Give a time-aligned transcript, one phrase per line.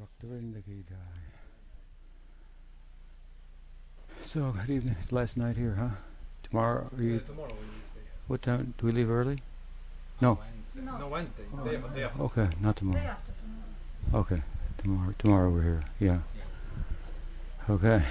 [0.00, 0.62] Bhaktivinoda
[4.24, 4.96] So, good evening.
[5.02, 5.90] It's last night here, huh?
[6.44, 6.88] Tomorrow?
[6.96, 8.00] Are you, Yeah, tomorrow we stay.
[8.28, 8.74] what time?
[8.78, 9.42] Do we leave early?
[10.20, 10.38] No.
[10.40, 10.80] Wednesday.
[10.82, 10.98] No.
[10.98, 11.42] No, Wednesday.
[11.52, 12.22] Oh, Day, day after.
[12.22, 13.00] Okay, not Day tomorrow.
[13.00, 14.24] after tomorrow.
[14.24, 14.42] Okay,
[14.78, 15.14] tomorrow.
[15.18, 15.84] Tomorrow we're here.
[15.98, 16.18] Yeah.
[16.36, 17.74] Yeah.
[17.74, 18.02] Okay.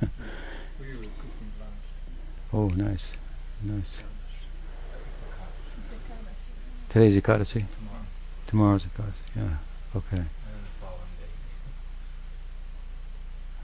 [0.80, 2.52] We will cooking lunch.
[2.52, 3.12] oh, nice,
[3.62, 3.78] nice.
[3.78, 5.46] It's a car.
[5.78, 7.64] It's a kind of- Today's Ekadasi.
[7.78, 8.04] Tomorrow.
[8.48, 9.22] Tomorrow's Ekadasi.
[9.36, 9.56] Yeah.
[9.94, 10.16] Okay.
[10.16, 11.30] And the following day.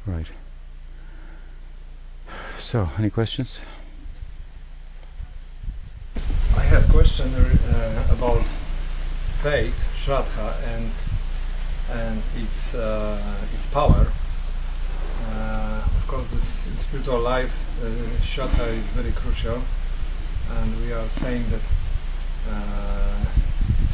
[0.08, 0.26] Right.
[2.58, 3.60] So, any questions?
[6.56, 8.42] I have a question uh, about
[9.42, 10.90] faith, Shraddha, and
[11.92, 13.20] and its uh,
[13.52, 14.06] its power.
[15.30, 17.86] Uh, of course, this in spiritual life, uh,
[18.24, 19.60] Shraddha is very crucial,
[20.56, 21.60] and we are saying that
[22.50, 23.24] uh,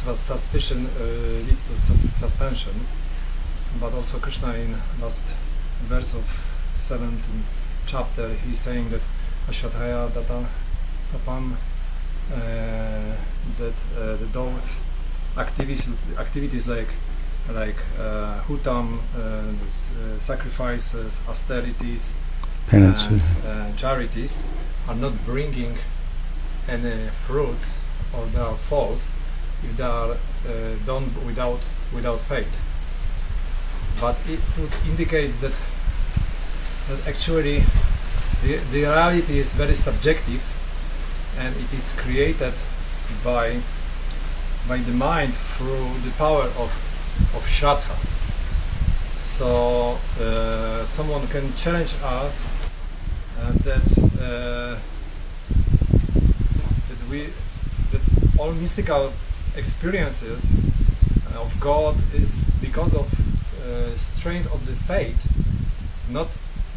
[0.05, 1.03] sus- suspicion uh,
[1.43, 2.87] leads to sus- suspension.
[3.81, 5.25] But also Krishna in last
[5.85, 6.25] verse of
[6.89, 7.45] 17th
[7.87, 9.01] chapter, he's saying that
[9.47, 10.45] Ashraddhaya Data
[11.13, 11.53] Tapam
[12.33, 13.15] uh,
[13.59, 14.75] that uh, those
[15.37, 16.87] activities activities like
[17.53, 22.15] like uh, hutam, uh, uh, sacrifices, austerities,
[22.71, 24.41] and uh, charities
[24.87, 25.77] are not bringing
[26.67, 27.57] any fruit
[28.17, 29.11] or they are false
[29.63, 31.59] if they are uh, done without
[31.93, 32.49] without faith.
[34.01, 35.53] But it would indicates that
[36.87, 37.63] that actually
[38.43, 40.41] the, the reality is very subjective
[41.39, 42.53] and it is created
[43.23, 43.59] by
[44.67, 46.71] by the mind through the power of
[47.35, 47.95] of Shraddha.
[49.37, 52.45] So uh, someone can challenge us
[53.39, 53.85] uh, that
[54.19, 54.79] uh,
[56.89, 57.29] that we
[57.91, 58.01] that
[58.39, 59.11] all mystical
[59.55, 60.47] experiences
[61.35, 63.07] of God is because of
[63.65, 65.19] uh, strength of the faith,
[66.09, 66.27] not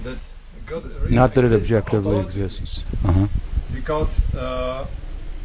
[0.05, 0.19] that
[0.67, 2.85] God really Not that it objectively exists.
[3.05, 3.27] Uh-huh.
[3.73, 4.85] because uh,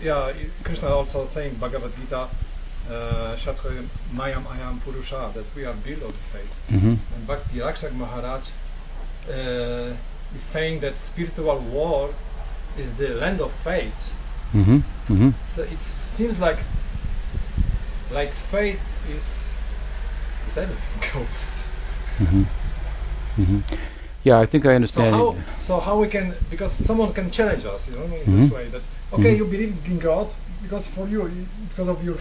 [0.01, 0.33] yeah,
[0.63, 6.15] Krishna also saying Bhagavad Gita, uh, Shraddha Mayam Ayam Purusha, that we are built of
[6.31, 6.53] faith.
[6.69, 8.43] hmm And Bhakti Rakshak Maharaj
[9.29, 9.95] uh,
[10.35, 12.09] is saying that spiritual war
[12.77, 14.13] is the land of faith.
[14.51, 15.79] hmm hmm So it
[16.15, 16.59] seems like
[18.11, 19.47] like faith is
[20.47, 21.53] is everything almost.
[24.23, 25.13] Yeah, I think I understand.
[25.13, 28.37] So how so how we can because someone can challenge us, you know, in Mhm.
[28.37, 29.37] this way that okay, Mhm.
[29.37, 30.27] you believe in God
[30.61, 31.19] because for you
[31.69, 32.17] because of your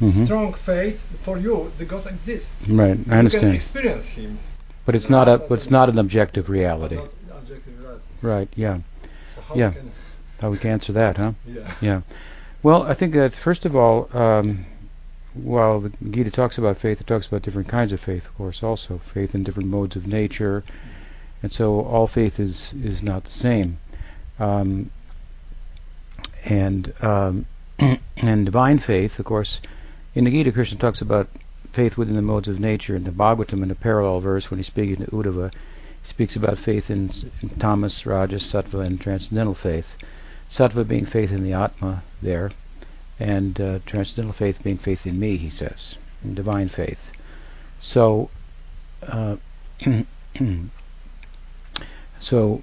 [0.00, 0.24] Mhm.
[0.24, 2.52] strong faith for you the God exists.
[2.68, 3.32] Right, I understand.
[3.32, 4.38] You can experience Him,
[4.86, 6.96] But it's not a, but it's not an objective reality.
[6.96, 7.08] not
[7.42, 8.02] objective reality.
[8.20, 8.48] Right.
[8.56, 8.78] Yeah.
[9.34, 9.68] So how Yeah.
[9.68, 9.90] we can
[10.40, 11.32] How we can answer that, huh?
[11.46, 11.72] yeah.
[11.80, 12.00] Yeah.
[12.62, 14.66] Well, I think that first of all, um,
[15.34, 18.62] while the Gita talks about faith, it talks about different kinds of faith, of course,
[18.62, 20.64] also faith in different modes of nature,
[21.44, 23.76] and so all faith is is not the same.
[24.38, 24.90] Um,
[26.46, 27.44] and um,
[28.16, 29.60] and divine faith, of course,
[30.14, 31.28] in the Gita, Krishna talks about
[31.70, 32.96] faith within the modes of nature.
[32.96, 36.56] In the Bhagavatam, in a parallel verse, when he's speaking to Uddhava, he speaks about
[36.56, 37.10] faith in,
[37.42, 39.96] in tamas, rajas, sattva, and transcendental faith.
[40.50, 42.52] Sattva being faith in the Atma there,
[43.20, 47.12] and uh, transcendental faith being faith in me, he says, in divine faith.
[47.80, 48.30] So,
[49.02, 49.36] uh,
[52.24, 52.62] so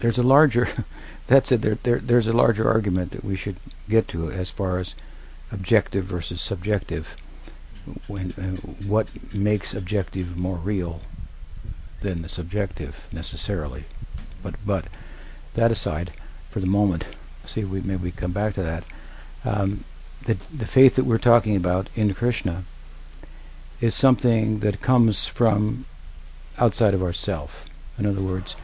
[0.00, 0.68] there's a larger
[1.26, 3.56] that's it there, there there's a larger argument that we should
[3.88, 4.94] get to as far as
[5.50, 7.16] objective versus subjective.
[8.06, 11.00] When uh, what makes objective more real
[12.02, 13.84] than the subjective necessarily?
[14.42, 14.84] But but
[15.54, 16.12] that aside
[16.50, 17.06] for the moment
[17.46, 18.84] see we maybe we come back to that.
[19.42, 19.84] Um,
[20.26, 22.64] the the faith that we're talking about in Krishna
[23.80, 25.84] is something that comes from
[26.58, 27.66] outside of ourself
[27.98, 28.54] in other words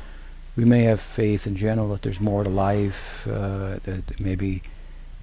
[0.59, 4.65] we may have faith in general that there's more to life, uh, that maybe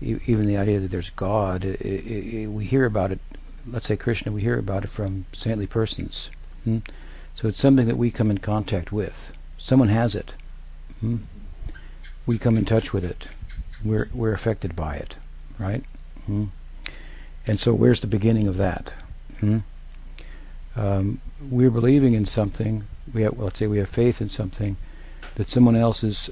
[0.02, 1.66] e- even the idea that there's God.
[1.66, 3.20] we hear about it.
[3.68, 6.30] Let's say Krishna, we hear about it from saintly persons.
[6.64, 6.78] Hmm?
[7.36, 9.34] So it's something that we come in contact with.
[9.58, 10.34] Someone has it.
[11.02, 11.18] Hmm?
[12.26, 13.28] We come in touch with it.
[13.84, 15.16] We're we're affected by it,
[15.60, 15.84] right?
[16.26, 16.46] Hmm?
[17.48, 18.94] And so where's the beginning of that?
[19.40, 19.60] Hmm?
[20.76, 22.84] Um, we're believing in something.
[23.14, 24.78] We have, let's say we have faith in something
[25.36, 26.30] that someone else is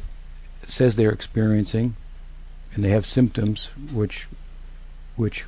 [0.67, 1.95] says they're experiencing,
[2.73, 4.27] and they have symptoms which
[5.15, 5.45] which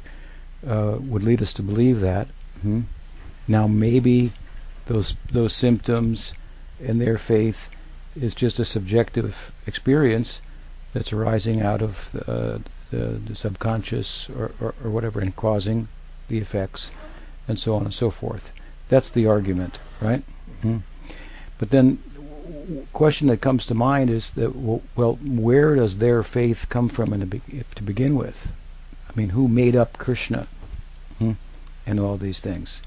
[0.67, 2.27] uh, would lead us to believe that.
[2.61, 2.81] Hmm?
[3.47, 4.31] Now maybe
[4.85, 6.33] those those symptoms
[6.83, 7.69] and their faith
[8.15, 10.41] is just a subjective experience
[10.93, 12.59] that's arising out of uh,
[12.91, 15.87] the, the, subconscious or, or, or, whatever and causing
[16.27, 16.91] the effects
[17.47, 18.51] and so on and so forth.
[18.89, 20.23] That's the argument, right?
[20.59, 20.77] Mm-hmm.
[21.57, 21.99] But then,
[22.93, 27.25] question that comes to mind is that well, where does their faith come from in
[27.27, 28.51] be- to begin with?
[29.09, 30.47] I mean, who made up Krishna
[31.19, 31.33] hmm?
[31.85, 32.81] and all these things?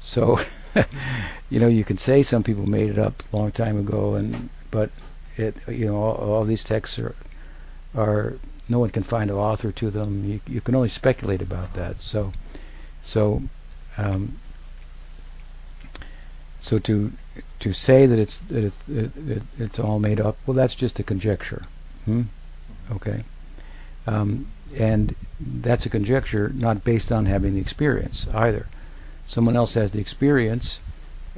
[0.00, 0.40] So,
[1.50, 4.50] you know, you can say some people made it up a long time ago, and
[4.70, 4.90] but
[5.36, 7.14] it, you know, all, all these texts are
[7.94, 8.34] are
[8.68, 10.24] no one can find an author to them.
[10.24, 12.00] You, you can only speculate about that.
[12.00, 12.32] So,
[13.02, 13.42] so,
[13.98, 14.38] um,
[16.60, 17.12] so to
[17.60, 20.98] to say that it's that it's it, it, it's all made up, well, that's just
[20.98, 21.64] a conjecture.
[22.04, 22.22] Hmm?
[22.92, 23.24] Okay,
[24.06, 24.46] um,
[24.76, 28.66] and that's a conjecture not based on having the experience either.
[29.26, 30.78] Someone else has the experience,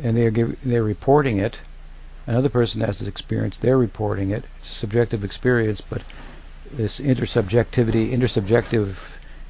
[0.02, 1.60] and they're give, they're reporting it.
[2.26, 4.44] Another person has this experience; they're reporting it.
[4.60, 6.02] It's a subjective experience, but
[6.72, 8.94] this intersubjectivity, intersubjective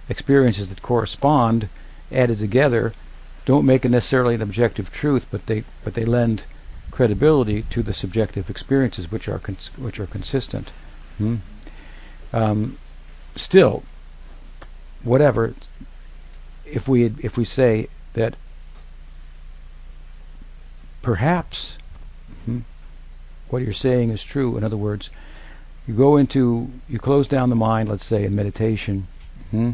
[0.09, 1.69] experiences that correspond,
[2.13, 2.93] added together,
[3.45, 6.43] don't make it necessarily an objective truth, but they but they lend
[6.91, 10.71] credibility to the subjective experiences which are cons- which are consistent.
[11.19, 11.37] Hmm?
[12.33, 12.79] Um,
[13.37, 13.83] still,
[15.03, 15.55] whatever,
[16.65, 18.35] if we if we say that
[21.03, 21.77] perhaps
[22.45, 22.61] hmm,
[23.49, 25.11] what you're saying is true, in other words,
[25.87, 29.07] you go into, you close down the mind, let's say in meditation,
[29.51, 29.73] hmm?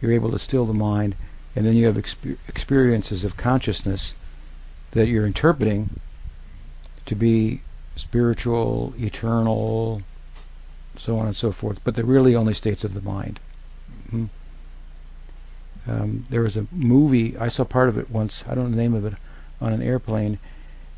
[0.00, 1.14] you're able to still the mind,
[1.56, 4.14] and then you have exper- experiences of consciousness
[4.92, 5.88] that you're interpreting
[7.06, 7.60] to be
[7.96, 10.02] spiritual, eternal,
[10.98, 13.40] so on and so forth, but they're really only states of the mind.
[14.10, 14.26] hmm
[15.88, 18.82] Um, there was a movie, I saw part of it once, I don't know the
[18.82, 19.14] name of it,
[19.60, 20.38] on an airplane,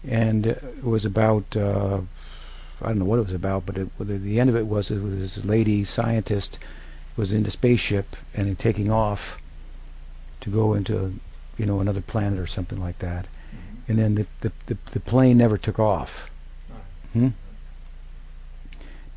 [0.09, 2.01] and it was about uh,
[2.83, 5.03] I don't know what it was about, but it, the end of it was, it
[5.03, 6.59] was this lady scientist
[7.17, 9.41] was in a spaceship and taking off
[10.41, 11.15] to go into
[11.59, 13.91] you know another planet or something like that, mm-hmm.
[13.91, 16.31] and then the, the the, the plane never took off.
[17.13, 17.29] Hmm?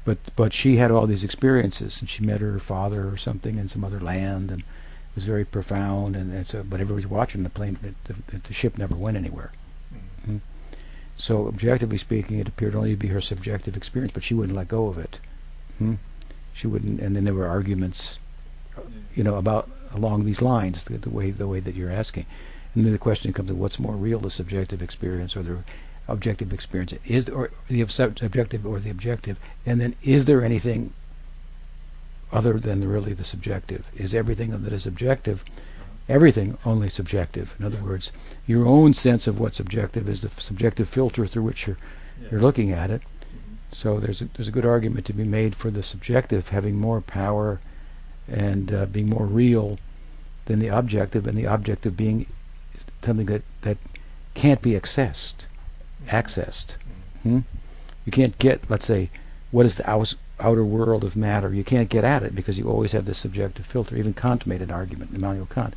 [0.03, 3.69] But but she had all these experiences, and she met her father or something in
[3.69, 6.15] some other land, and it was very profound.
[6.15, 7.77] And, and so, but everybody's watching the plane.
[7.81, 9.51] The, the, the ship never went anywhere.
[9.93, 10.37] Mm-hmm.
[11.17, 14.67] So objectively speaking, it appeared only to be her subjective experience, but she wouldn't let
[14.67, 15.19] go of it.
[15.77, 15.95] Hmm?
[16.53, 18.17] She wouldn't, and then there were arguments,
[19.15, 22.25] you know, about along these lines, the, the way the way that you're asking.
[22.73, 25.57] And then the question comes: of What's more real, the subjective experience or the
[26.07, 26.93] objective experience?
[27.05, 29.39] Is or the subjective or the objective?
[29.65, 30.91] And then is there anything
[32.31, 33.87] other than really the subjective?
[33.95, 35.43] Is everything that is objective
[36.07, 37.55] everything only subjective.
[37.59, 38.11] In other words,
[38.47, 41.77] your own sense of what's subjective is the subjective filter through which you're
[42.21, 42.29] yeah.
[42.31, 43.01] you're looking at it.
[43.01, 43.55] Mm-hmm.
[43.71, 47.01] So there's a, there's a good argument to be made for the subjective having more
[47.01, 47.59] power
[48.27, 49.77] and uh, being more real
[50.45, 52.25] than the objective, and the objective being
[53.03, 53.77] something that that
[54.33, 55.45] can't be accessed,
[56.05, 56.09] mm-hmm.
[56.09, 56.75] accessed.
[57.23, 57.37] Mm-hmm.
[57.37, 57.39] Hmm?
[58.05, 59.09] You can't get, let's say,
[59.49, 59.89] what is the
[60.39, 61.53] outer world of matter.
[61.53, 63.95] You can't get at it because you always have this subjective filter.
[63.95, 65.75] Even Kant made an argument, Immanuel Kant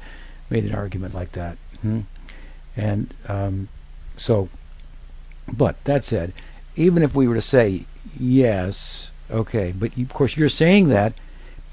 [0.50, 1.56] made an argument like that.
[1.82, 2.00] Hmm?
[2.76, 3.68] And um,
[4.16, 4.48] so,
[5.52, 6.32] but that said,
[6.76, 7.84] even if we were to say
[8.18, 11.12] yes, okay, but you, of course you're saying that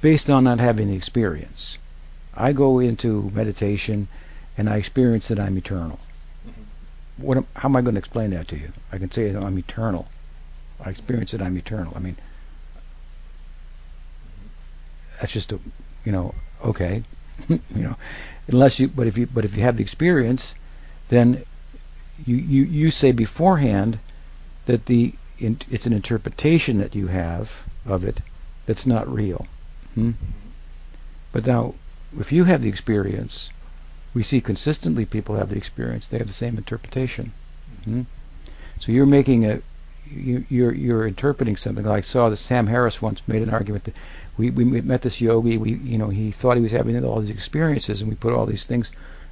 [0.01, 1.77] based on not having the experience.
[2.35, 4.07] I go into meditation
[4.57, 5.99] and I experience that I'm eternal.
[7.17, 7.37] What?
[7.37, 8.71] Am, how am I going to explain that to you?
[8.91, 10.07] I can say I'm eternal.
[10.83, 11.93] I experience that I'm eternal.
[11.95, 12.17] I mean,
[15.19, 15.59] that's just a,
[16.03, 17.03] you know, okay,
[17.49, 17.95] you know,
[18.47, 20.53] unless you, but if you, but if you have the experience,
[21.09, 21.43] then
[22.25, 23.99] you you you say beforehand
[24.65, 28.19] that the in, it's an interpretation that you have of it
[28.65, 29.45] that's not real.
[29.93, 30.11] Hmm?
[31.31, 31.75] But now,
[32.19, 33.49] if you have the experience,
[34.13, 37.33] we see consistently people have the experience; they have the same interpretation.
[37.83, 38.03] Hmm?
[38.79, 39.61] So you're making a
[40.09, 41.85] you, you're you're interpreting something.
[41.85, 43.95] Like I saw that Sam Harris once made an argument that
[44.37, 45.57] we we met this yogi.
[45.57, 48.45] We you know he thought he was having all these experiences, and we put all
[48.45, 48.91] these things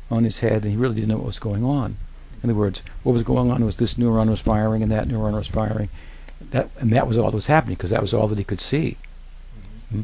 [0.10, 1.96] on his head, and he really didn't know what was going on.
[2.44, 5.34] In other words, what was going on was this neuron was firing and that neuron
[5.34, 5.90] was firing.
[6.52, 8.60] That and that was all that was happening because that was all that he could
[8.60, 8.98] see.
[9.88, 10.02] Mm-hmm.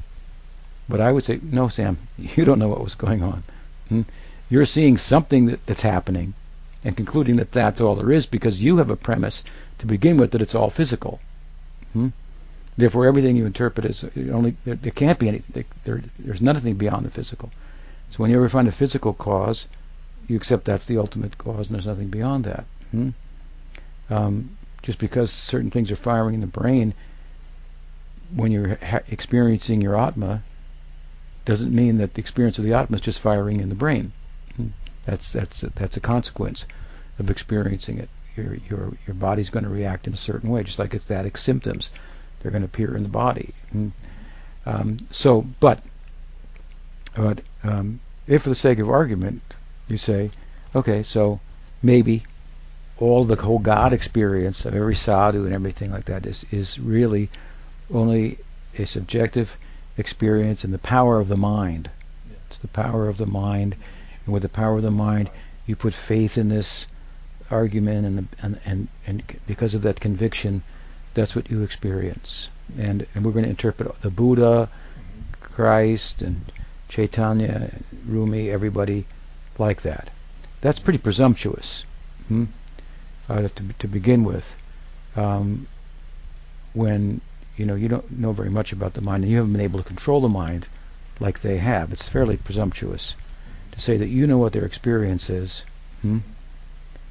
[0.87, 3.43] But I would say, no, Sam, you don't know what was going on.
[3.89, 4.01] Hmm?
[4.49, 6.33] You're seeing something that, that's happening
[6.83, 9.43] and concluding that that's all there is because you have a premise
[9.79, 11.19] to begin with that it's all physical.
[11.93, 12.09] Hmm?
[12.77, 15.43] Therefore, everything you interpret is only there, there can't be any.
[15.83, 17.51] There, there's nothing beyond the physical.
[18.11, 19.67] So when you ever find a physical cause,
[20.27, 22.63] you accept that's the ultimate cause, and there's nothing beyond that.
[22.91, 23.09] Hmm?
[24.09, 26.93] Um, Just because certain things are firing in the brain
[28.33, 30.41] when you're ha- experiencing your Atma
[31.45, 34.11] doesn't mean that the experience of the Atma is just firing in the brain.
[34.55, 34.67] Hmm.
[35.09, 36.67] That's that's that's a consequence
[37.17, 38.09] of experiencing it.
[38.35, 41.89] Your your your body's going to react in a certain way, just like ecstatic symptoms.
[42.39, 43.55] They're going to appear in the body.
[43.71, 43.89] Hmm.
[44.67, 45.81] Um, so, but
[47.15, 49.41] but um, if, for the sake of argument,
[49.87, 50.29] you say,
[50.75, 51.39] okay, so
[51.81, 52.21] maybe
[52.99, 57.29] all the whole God experience of every sadhu and everything like that is is really
[57.91, 58.37] only
[58.77, 59.57] a subjective
[59.97, 61.89] experience and the power of the mind.
[62.29, 62.37] Yeah.
[62.47, 63.75] It's the power of the mind,
[64.25, 65.29] and with the power of the mind,
[65.65, 66.85] you put faith in this
[67.51, 70.61] argument, and and and, and because of that conviction,
[71.13, 72.49] that's what you experience.
[72.77, 74.69] And and we're going to interpret the Buddha,
[75.41, 76.51] Christ, and
[76.87, 77.71] Chaitanya,
[78.05, 79.05] Rumi, everybody
[79.57, 80.09] like that.
[80.61, 81.83] That's pretty presumptuous.
[82.27, 82.45] Hmm?
[83.27, 84.55] Uh, to, to begin with,
[85.15, 85.67] um,
[86.73, 87.21] when
[87.57, 89.79] you know you don't know very much about the mind and you haven't been able
[89.79, 90.67] to control the mind
[91.19, 93.15] like they have, it's fairly presumptuous
[93.71, 95.63] to say that you know what their experience is
[96.01, 96.19] hmm?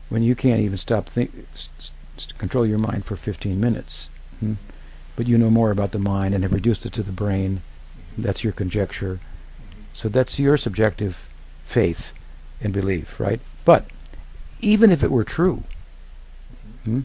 [0.08, 1.32] when you can't even stop think
[2.38, 4.08] control your mind for 15 minutes.
[4.40, 4.54] Hmm?
[5.16, 7.62] But you know more about the mind and have reduced it to the brain.
[8.16, 9.20] That's your conjecture.
[9.94, 11.28] So that's your subjective
[11.66, 12.12] faith
[12.60, 13.40] and belief, right?
[13.64, 13.86] But
[14.60, 15.62] even if it were true,
[16.84, 17.00] hmm,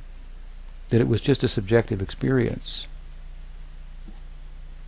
[0.90, 2.88] that it was just a subjective experience,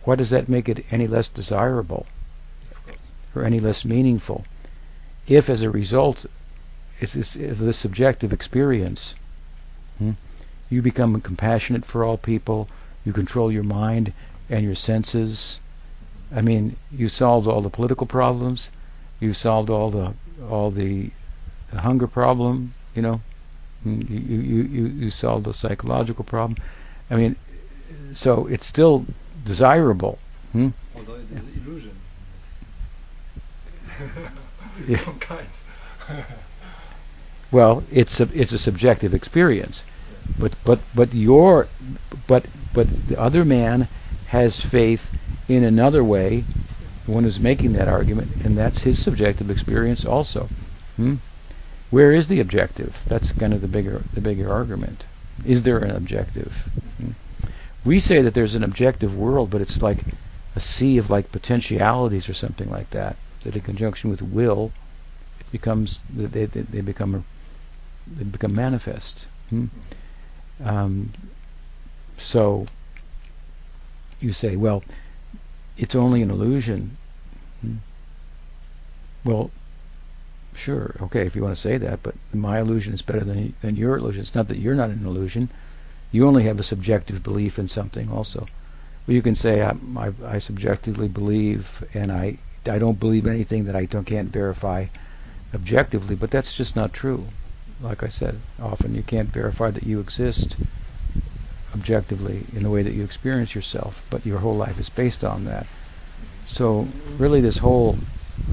[0.04, 2.06] why does that make it any less desirable
[3.34, 4.44] or any less meaningful?
[5.28, 6.26] If, as a result,
[7.00, 9.14] of this subjective experience,
[9.98, 10.12] hmm,
[10.70, 12.68] you become compassionate for all people,
[13.04, 14.12] you control your mind
[14.48, 15.58] and your senses.
[16.34, 18.70] I mean, you solved all the political problems,
[19.20, 20.14] you solved all the
[20.50, 21.10] all the,
[21.70, 23.20] the hunger problem, you know,
[23.86, 26.58] Hmm, you, you, you, you solved the psychological problem.
[27.08, 27.36] I mean,
[28.14, 29.06] so it's still
[29.44, 30.18] desirable.
[30.50, 30.70] Hmm?
[30.96, 31.92] Although it is illusion.
[34.86, 35.02] Yeah.
[35.04, 35.46] Some kind.
[37.50, 39.84] Well, it's a, it's a subjective experience,
[40.38, 41.68] but but but your
[42.26, 43.88] but but the other man
[44.26, 45.10] has faith
[45.48, 46.44] in another way.
[47.06, 50.50] One who's making that argument, and that's his subjective experience also.
[50.96, 51.14] Hmm?
[51.90, 53.00] Where is the objective?
[53.06, 55.04] That's kind of the bigger the bigger argument.
[55.44, 56.52] Is there an objective?
[57.00, 57.12] Hmm?
[57.84, 60.04] We say that there's an objective world, but it's like
[60.56, 63.16] a sea of like potentialities or something like that.
[63.46, 64.72] That in conjunction with will,
[65.38, 67.24] it becomes they they, they become
[68.08, 69.26] they become manifest.
[69.50, 69.66] Hmm?
[70.64, 71.12] Um,
[72.18, 72.66] so
[74.18, 74.82] you say, well,
[75.78, 76.96] it's only an illusion.
[77.60, 77.76] Hmm?
[79.24, 79.52] Well,
[80.56, 83.76] sure, okay, if you want to say that, but my illusion is better than than
[83.76, 84.22] your illusion.
[84.22, 85.50] It's not that you're not an illusion.
[86.10, 88.48] You only have a subjective belief in something, also.
[89.06, 92.38] Well, you can say I, I, I subjectively believe, and I
[92.68, 94.86] I don't believe anything that I can't verify
[95.54, 97.26] objectively, but that's just not true.
[97.80, 100.56] Like I said, often you can't verify that you exist
[101.74, 105.44] objectively in the way that you experience yourself, but your whole life is based on
[105.44, 105.66] that.
[106.46, 107.98] So really, this whole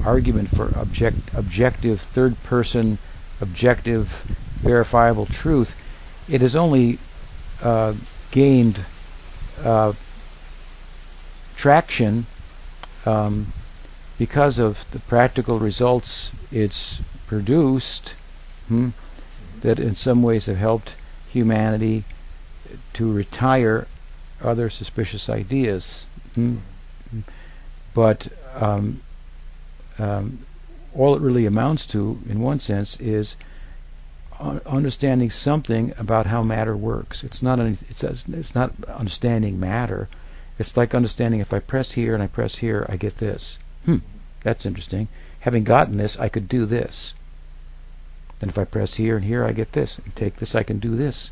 [0.04, 2.98] argument for object, objective, third-person,
[3.40, 4.24] objective,
[4.62, 5.74] verifiable truth,
[6.28, 6.98] it has only
[7.62, 7.94] uh,
[8.30, 8.84] gained
[9.62, 9.92] uh,
[11.56, 12.26] traction
[13.06, 13.52] um,
[14.18, 18.14] because of the practical results it's produced,
[18.68, 18.90] hmm,
[19.60, 20.94] that in some ways have helped
[21.30, 22.04] humanity
[22.92, 23.86] to retire
[24.42, 26.06] other suspicious ideas.
[26.34, 26.56] Hmm.
[27.92, 29.00] But um,
[29.98, 30.40] um,
[30.94, 33.36] all it really amounts to, in one sense, is
[34.66, 37.24] understanding something about how matter works.
[37.24, 40.08] It's not any, it's it's not understanding matter.
[40.58, 43.58] It's like understanding if I press here and I press here, I get this.
[43.84, 43.98] Hmm,
[44.42, 45.08] that's interesting.
[45.40, 47.12] Having gotten this, I could do this.
[48.40, 49.98] Then if I press here and here, I get this.
[49.98, 51.30] And take this, I can do this.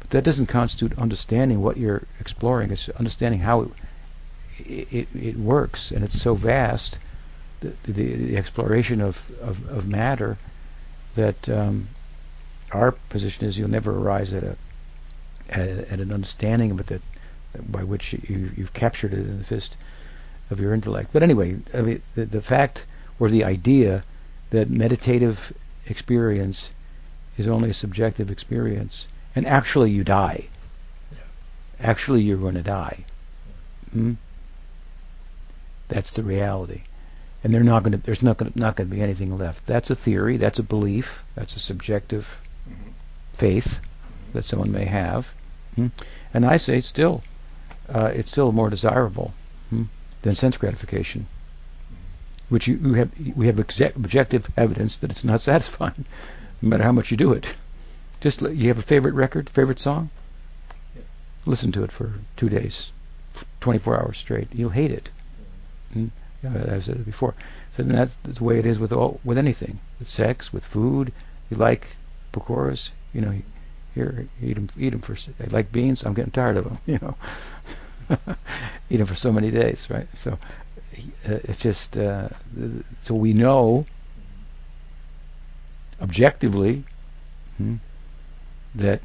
[0.00, 2.70] But that doesn't constitute understanding what you're exploring.
[2.70, 3.70] It's understanding how it
[4.66, 6.98] it, it works, and it's so vast,
[7.60, 10.38] the, the, the exploration of, of, of matter,
[11.14, 11.88] that um,
[12.72, 14.56] our position is you'll never arise at a
[15.48, 17.02] at, at an understanding of it that,
[17.52, 19.76] that by which you, you've captured it in the fist
[20.50, 21.10] of your intellect.
[21.12, 22.84] But anyway, I mean, the, the fact
[23.18, 24.02] or the idea
[24.50, 25.52] that meditative
[25.86, 26.70] experience
[27.38, 30.46] is only a subjective experience, and actually you die.
[31.80, 33.04] Actually, you're going to die.
[33.92, 34.14] Hmm?
[35.88, 36.82] That's the reality,
[37.42, 37.98] and they're not going to.
[37.98, 39.66] There's not going to, not going to be anything left.
[39.66, 40.36] That's a theory.
[40.36, 41.24] That's a belief.
[41.34, 42.36] That's a subjective
[42.68, 42.92] Mhm.
[43.32, 43.80] faith.
[44.32, 45.26] that someone may have,
[45.74, 45.88] hmm?
[46.32, 47.24] and I say still,
[47.92, 49.34] uh, it's still more desirable
[49.70, 49.84] hmm,
[50.22, 51.26] than sense gratification,
[52.48, 56.04] which you, you have we have objective evidence that it's not satisfying,
[56.62, 57.54] no matter how much you do it.
[58.20, 60.10] Just you have a favorite record, favorite song,
[61.46, 62.90] listen to it for two days,
[63.60, 64.48] 24 hours straight.
[64.52, 65.10] You'll hate it.
[65.92, 66.06] Hmm?
[66.42, 67.34] Yeah, I've said it before.
[67.76, 71.12] So that's, that's the way it is with all with anything, with sex, with food.
[71.50, 71.96] You like
[72.32, 73.34] pakoras, you know.
[73.94, 75.14] Here, eat them, eat them for.
[75.14, 76.04] I like beans.
[76.04, 77.16] I'm getting tired of them, you know.
[78.88, 80.06] them for so many days, right?
[80.14, 82.28] So uh, it's just uh,
[83.02, 83.86] so we know
[86.00, 86.84] objectively
[87.56, 87.76] hmm,
[88.74, 89.00] that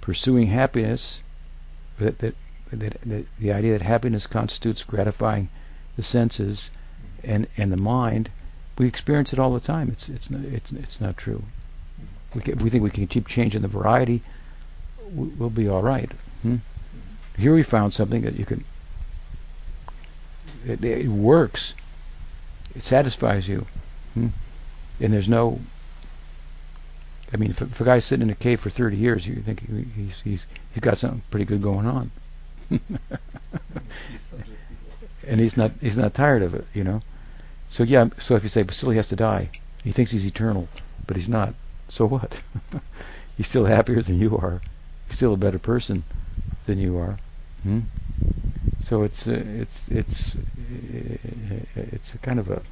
[0.00, 1.20] pursuing happiness,
[1.98, 2.34] that, that
[2.72, 5.48] that, that the idea that happiness constitutes gratifying
[5.96, 6.70] the senses
[7.24, 8.30] and and the mind,
[8.78, 9.88] we experience it all the time.
[9.90, 11.42] It's it's not, it's it's not true.
[12.34, 14.22] We can, we think we can keep changing the variety,
[15.12, 16.10] we'll be all right.
[16.42, 16.56] Hmm?
[17.36, 18.64] Here we found something that you can.
[20.66, 21.74] It, it works.
[22.74, 23.66] It satisfies you,
[24.14, 24.28] hmm?
[25.00, 25.60] and there's no.
[27.32, 29.60] I mean, if, if a guy's sitting in a cave for 30 years, you think
[29.60, 32.10] he, he's he's he's got something pretty good going on.
[35.26, 37.02] And he's not he's not tired of it, you know.
[37.68, 39.50] So yeah, so if you say, but still he has to die,
[39.84, 40.68] he thinks he's eternal,
[41.06, 41.54] but he's not.
[41.88, 42.40] So what?
[43.36, 44.62] he's still happier than you are.
[45.10, 46.02] Still a better person
[46.66, 47.18] than you are.
[47.62, 47.80] Hmm?
[48.80, 50.40] So it's uh, it's it's uh,
[51.76, 52.62] it's a kind of a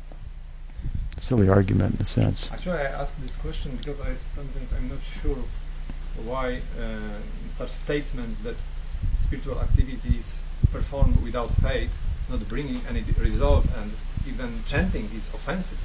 [1.18, 2.50] silly argument in a sense.
[2.52, 5.38] Actually, I ask this question because I sometimes I'm not sure
[6.24, 7.18] why uh,
[7.56, 8.56] such statements that
[9.20, 10.40] spiritual activities
[10.72, 11.90] performed without faith,
[12.30, 13.90] not bringing any result, and
[14.26, 15.78] even chanting is offensive,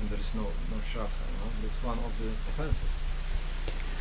[0.00, 1.22] and there is no no shraddha.
[1.30, 1.50] You know?
[1.62, 3.00] That's one of the offenses.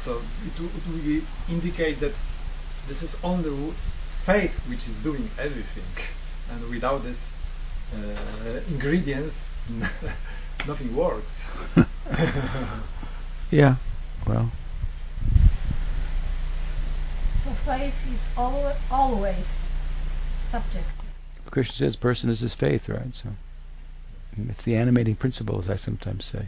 [0.05, 2.13] So it, it will indicate that
[2.87, 3.73] this is only
[4.23, 5.83] faith which is doing everything,
[6.51, 7.27] and without this
[7.95, 9.41] uh, ingredients,
[10.67, 11.43] nothing works.
[13.51, 13.75] Yeah.
[14.27, 14.49] Well,
[17.43, 19.47] So faith is al- always
[20.49, 20.83] subjective.
[21.51, 23.13] Krishna says, "Person is his faith," right?
[23.13, 23.29] So
[24.49, 26.47] it's the animating principle, as I sometimes say,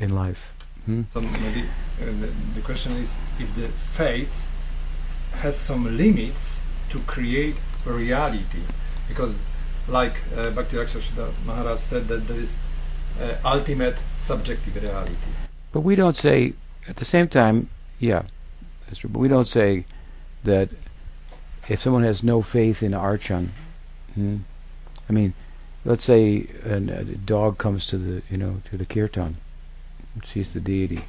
[0.00, 0.52] in life.
[0.86, 1.02] Hmm?
[1.12, 1.62] So maybe
[2.00, 4.46] uh, the, the question is if the faith
[5.34, 6.58] has some limits
[6.90, 8.60] to create reality,
[9.08, 9.34] because
[9.88, 12.56] like uh, Bhakti Rakshak Maharaj said that there is
[13.20, 15.14] uh, ultimate subjective reality.
[15.72, 16.54] But we don't say,
[16.88, 17.68] at the same time,
[17.98, 18.22] yeah,
[18.86, 19.10] that's true.
[19.10, 19.84] But we don't say
[20.44, 20.68] that
[21.68, 23.48] if someone has no faith in Archan,
[24.14, 24.36] hmm,
[25.08, 25.34] I mean,
[25.84, 29.36] let's say an, a dog comes to the, you know, to the kirtan,
[30.24, 31.02] sees the deity,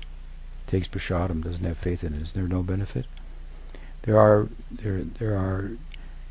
[0.67, 2.21] takes prashadam, doesn't have faith in it.
[2.21, 3.05] Is there no benefit?
[4.03, 5.71] There are there there are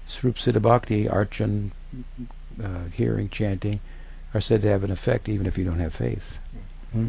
[0.09, 1.73] Swarup Bhakti, Archan,
[2.63, 3.81] uh, hearing, chanting,
[4.33, 6.39] are said to have an effect even if you don't have faith.
[6.93, 7.09] Hmm?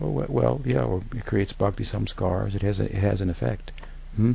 [0.00, 2.54] Oh, well, yeah, or it creates bhakti samskars.
[2.54, 3.72] It has a, it has an effect.
[4.16, 4.34] Hmm?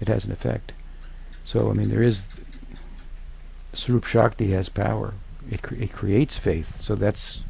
[0.00, 0.72] It has an effect.
[1.44, 2.24] So I mean, there is
[3.74, 5.14] Swarup Shakti has power.
[5.50, 6.80] It cre- it creates faith.
[6.80, 7.40] So that's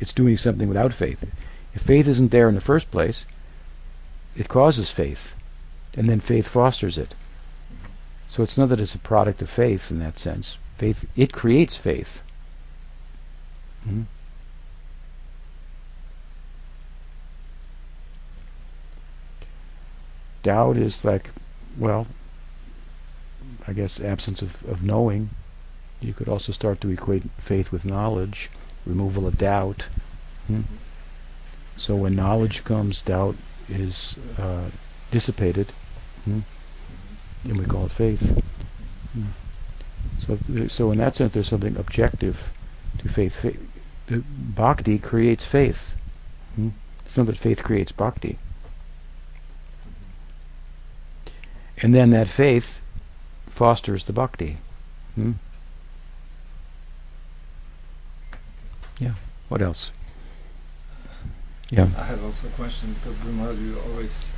[0.00, 1.24] it's doing something without faith.
[1.74, 3.24] If faith isn't there in the first place,
[4.36, 5.32] it causes faith,
[5.96, 7.14] and then faith fosters it.
[8.28, 10.56] So it's not that it's a product of faith in that sense.
[10.76, 12.20] Faith it creates faith.
[13.84, 14.02] Hmm?
[20.44, 21.30] doubt is like,
[21.78, 22.06] well,
[23.66, 25.30] I guess absence of, of knowing.
[26.00, 28.50] You could also start to equate faith with knowledge,
[28.86, 29.86] removal of doubt.
[30.46, 30.62] Hmm?
[31.76, 33.36] So when knowledge comes, doubt
[33.68, 34.68] is uh,
[35.10, 35.72] dissipated,
[36.24, 36.40] hmm?
[37.44, 38.42] and we call it faith.
[39.12, 39.26] Hmm.
[40.26, 42.52] So, so in that sense, there's something objective
[42.98, 43.56] to faith.
[44.08, 45.94] Bhakti creates faith.
[46.56, 46.70] Hmm?
[47.06, 48.38] It's not that faith creates bhakti.
[51.78, 52.80] And then that faith
[53.48, 54.58] fosters the bhakti.
[55.14, 55.32] Hmm?
[58.98, 59.14] Yeah.
[59.48, 59.90] What else?
[61.70, 61.88] Yeah.
[61.96, 64.28] I have also a question because Guru Maharaj, you always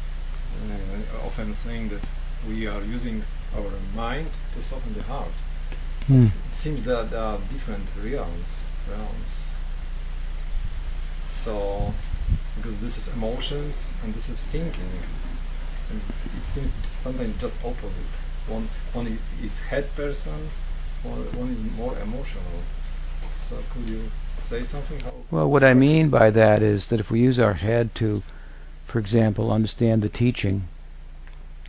[0.65, 2.03] uh, often saying that
[2.47, 5.35] we are using our mind to soften the heart.
[6.07, 6.27] Hmm.
[6.27, 8.63] It seems that there are different realms.
[8.89, 9.51] realms.
[11.25, 11.95] So,
[12.55, 15.05] because this is emotions and this is thinking,
[15.91, 16.03] and
[16.35, 18.15] it seems sometimes just opposite.
[18.47, 20.53] One one i- is head person,
[21.03, 22.65] one one is more emotional.
[23.37, 24.13] So could you
[24.49, 25.03] say something?
[25.31, 28.23] Well, what I mean by that is that if we use our head to,
[28.85, 30.63] for example, understand the teaching,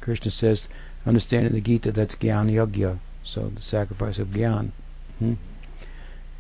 [0.02, 0.68] Krishna says,
[1.06, 4.72] understanding the Gita, that's Gyan Yagya, so the sacrifice of Gyan.
[5.20, 5.34] Hmm?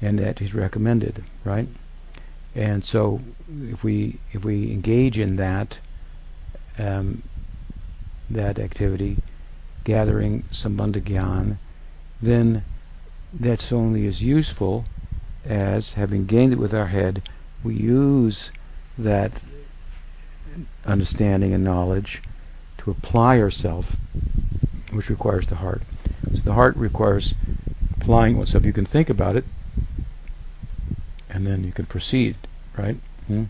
[0.01, 1.67] And that is recommended, right?
[2.55, 5.77] And so if we if we engage in that
[6.77, 7.23] um,
[8.29, 9.17] that activity,
[9.83, 11.57] gathering sambandha gyan,
[12.21, 12.63] then
[13.33, 14.85] that's only as useful
[15.47, 17.21] as having gained it with our head,
[17.63, 18.51] we use
[18.97, 19.31] that
[20.85, 22.21] understanding and knowledge
[22.79, 23.87] to apply ourselves,
[24.91, 25.81] which requires the heart.
[26.33, 27.33] So the heart requires
[27.99, 28.65] applying oneself.
[28.65, 29.45] You can think about it,
[31.29, 32.35] and then you can proceed,
[32.77, 32.97] right?
[33.27, 33.43] Hmm?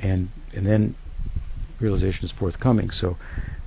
[0.00, 0.94] And and then
[1.80, 2.90] realization is forthcoming.
[2.90, 3.16] So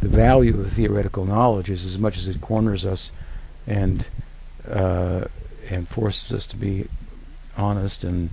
[0.01, 3.11] the value of theoretical knowledge is as much as it corners us
[3.65, 4.05] and
[4.69, 5.25] uh,
[5.69, 6.87] and forces us to be
[7.55, 8.29] honest and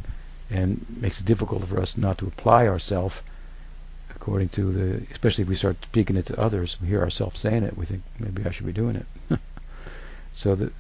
[0.51, 3.23] and makes it difficult for us not to apply ourselves
[4.15, 7.63] according to the especially if we start speaking it to others we hear ourselves saying
[7.63, 9.39] it we think maybe I should be doing it.
[10.37, 10.73] So that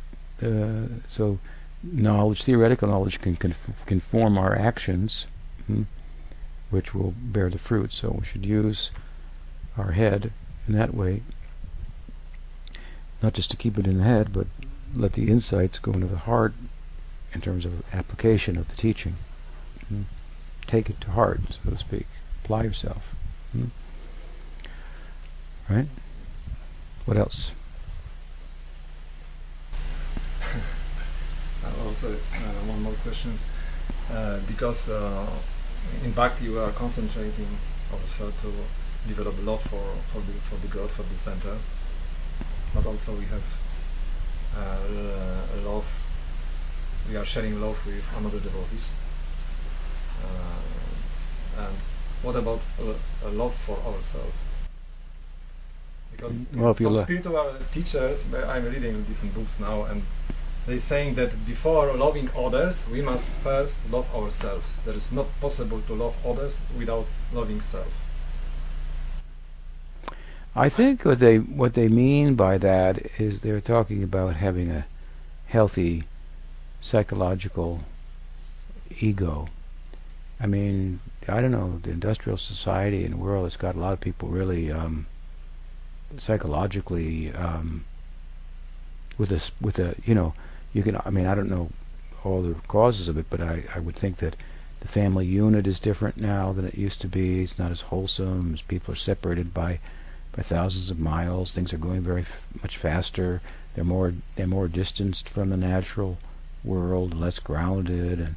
[0.43, 1.39] uh, so
[1.83, 5.27] knowledge theoretical knowledge can can form our actions
[5.67, 5.83] hmm,
[6.71, 7.93] which will bear the fruit.
[7.93, 8.91] So we should use
[9.79, 10.33] our head
[10.67, 11.23] in that way.
[13.23, 14.49] Not just to keep it in the head but
[14.95, 16.55] let the insights go into the heart
[17.33, 19.17] in terms of application of the teaching.
[19.85, 20.03] Mm-hmm.
[20.67, 22.07] Take it to heart, so to speak.
[22.45, 23.15] Apply yourself.
[23.57, 23.69] Mm-hmm.
[25.75, 25.89] Right?
[27.05, 27.51] What else?
[31.85, 33.39] also, uh, one more question.
[34.11, 35.27] Uh, because uh,
[36.05, 37.49] in Bhakti we are concentrating
[37.93, 38.53] also to
[39.09, 41.57] develop love for, for the for the God, for the center.
[42.75, 43.64] But also we have uh,
[45.65, 45.87] love
[47.09, 48.89] we are sharing love with another devotees.
[50.25, 51.77] Uh, and
[52.23, 54.33] what about uh, love for ourselves?
[56.13, 60.03] Because well, some spiritual teachers, I'm reading different books now, and
[60.67, 64.79] they're saying that before loving others, we must first love ourselves.
[64.85, 67.93] There is not possible to love others without loving self.
[70.57, 74.87] I think what they what they mean by that is they're talking about having a
[75.47, 76.05] healthy
[76.81, 77.81] psychological
[79.01, 79.49] ego.
[80.39, 83.95] I mean, I don't know, the industrial society and the world has got a lot
[83.95, 85.07] of people really um,
[86.19, 87.85] psychologically um,
[89.19, 90.35] with a with a you know
[90.73, 91.71] you can I mean I don't know
[92.23, 94.37] all the causes of it, but I I would think that
[94.79, 97.43] the family unit is different now than it used to be.
[97.43, 98.55] It's not as wholesome.
[98.55, 99.81] As people are separated by
[100.37, 101.53] by thousands of miles.
[101.53, 103.41] Things are going very f- much faster.
[103.75, 106.19] They're more they're more distanced from the natural
[106.65, 108.35] world, less grounded, and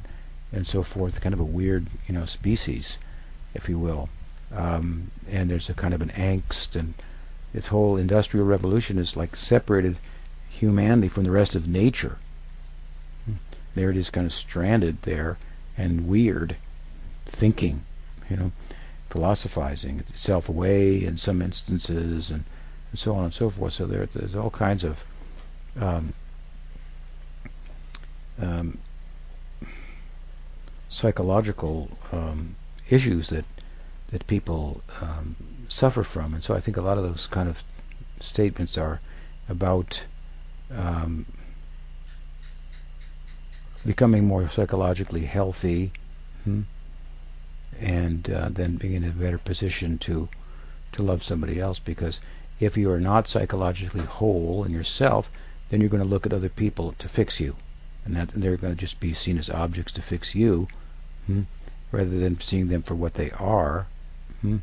[0.52, 1.20] and so forth.
[1.20, 2.98] Kind of a weird, you know, species,
[3.54, 4.08] if you will.
[4.54, 6.94] Um, and there's a kind of an angst, and
[7.52, 9.96] this whole industrial revolution is like separated
[10.50, 12.18] humanity from the rest of nature.
[13.74, 15.36] There it is, kind of stranded there
[15.76, 16.56] and weird,
[17.26, 17.82] thinking,
[18.28, 18.52] you know,
[19.10, 22.44] philosophizing, itself away in some instances, and,
[22.90, 23.72] and so on and so forth.
[23.72, 25.04] So there, there's all kinds of
[25.80, 26.12] um,
[28.40, 28.78] um,
[30.88, 32.54] psychological um,
[32.88, 33.44] issues that
[34.10, 35.36] that people um,
[35.68, 37.62] suffer from, and so I think a lot of those kind of
[38.20, 39.00] statements are
[39.50, 40.00] about
[40.74, 41.26] um,
[43.84, 45.92] becoming more psychologically healthy,
[46.44, 46.62] hmm,
[47.80, 50.28] and uh, then being in a better position to
[50.92, 51.78] to love somebody else.
[51.78, 52.20] Because
[52.60, 55.30] if you are not psychologically whole in yourself,
[55.70, 57.54] then you're going to look at other people to fix you
[58.08, 60.66] and that they're going to just be seen as objects to fix you,
[61.26, 61.42] hmm,
[61.92, 63.86] rather than seeing them for what they are,
[64.40, 64.56] hmm,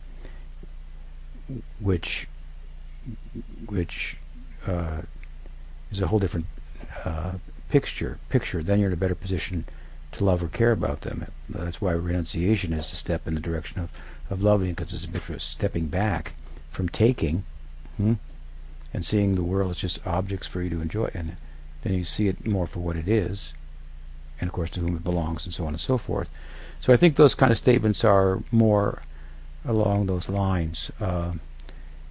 [1.79, 2.27] which
[3.67, 4.17] which
[4.65, 5.01] uh,
[5.91, 6.47] is a whole different
[7.03, 7.33] uh,
[7.69, 8.17] picture.
[8.29, 8.63] Picture.
[8.63, 9.65] Then you're in a better position
[10.15, 11.25] to love or care about them.
[11.49, 13.89] That's why renunciation is a step in the direction of,
[14.29, 16.33] of loving, because it's a bit of stepping back
[16.69, 17.43] from taking,
[17.97, 18.13] hmm,
[18.93, 21.09] and seeing the world as just objects for you to enjoy.
[21.13, 21.37] And
[21.83, 23.53] then you see it more for what it is,
[24.39, 26.29] and of course to whom it belongs, and so on and so forth.
[26.81, 29.01] So I think those kind of statements are more
[29.65, 30.91] along those lines.
[30.99, 31.33] Uh,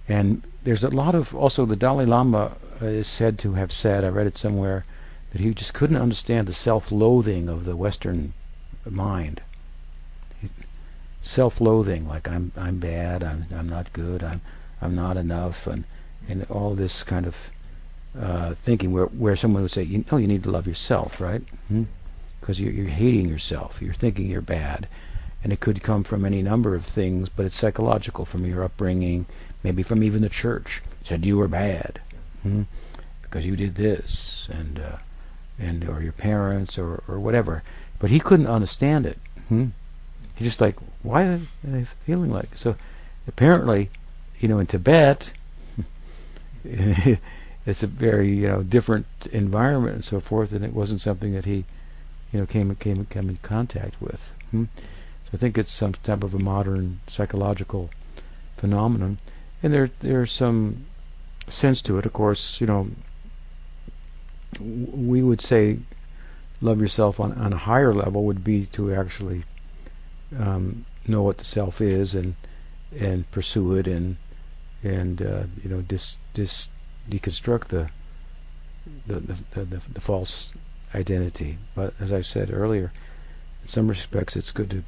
[0.07, 4.09] and there's a lot of also the Dalai Lama is said to have said, I
[4.09, 4.85] read it somewhere,
[5.35, 8.31] that he just couldn't understand the self-loathing of the Western
[8.89, 9.41] mind.
[11.21, 14.39] Self-loathing, like I'm I'm bad, I'm I'm not good, I'm
[14.81, 15.83] I'm not enough, and
[16.29, 17.35] and all this kind of
[18.17, 21.41] uh, thinking where where someone would say, you know, you need to love yourself, right?
[21.67, 21.83] Hmm?
[22.45, 23.81] because you're, you're hating yourself.
[23.81, 24.87] You're thinking you're bad,
[25.43, 29.25] and it could come from any number of things, but it's psychological from your upbringing,
[29.63, 31.99] maybe from even the church said you were bad
[32.43, 32.61] hmm?
[33.23, 34.97] because you did this, and uh,
[35.59, 37.63] and or your parents or or whatever.
[37.99, 39.17] But he couldn't understand it.
[39.47, 39.67] Hmm?
[40.35, 42.75] He just like, why are they feeling like so?
[43.27, 43.89] Apparently,
[44.39, 45.31] you know, in Tibet,
[46.63, 51.45] it's a very you know different environment and so forth, and it wasn't something that
[51.45, 51.63] he,
[52.31, 54.31] you know, came came came in contact with.
[54.51, 54.65] Hmm?
[55.25, 57.89] So I think it's some type of a modern psychological
[58.57, 59.17] phenomenon,
[59.63, 60.85] and there there's some
[61.47, 62.05] sense to it.
[62.05, 62.87] Of course, you know,
[64.59, 65.77] we would say
[66.61, 69.43] love yourself on on a higher level would be to actually
[70.39, 72.35] um, know what the self is and
[72.99, 74.15] and pursue it and
[74.83, 76.69] and uh, you know dis dis
[77.09, 77.89] deconstruct the
[79.07, 80.49] the, the the, the false
[80.95, 81.57] identity.
[81.75, 82.91] But as I said earlier,
[83.63, 84.83] in some respects, it's good to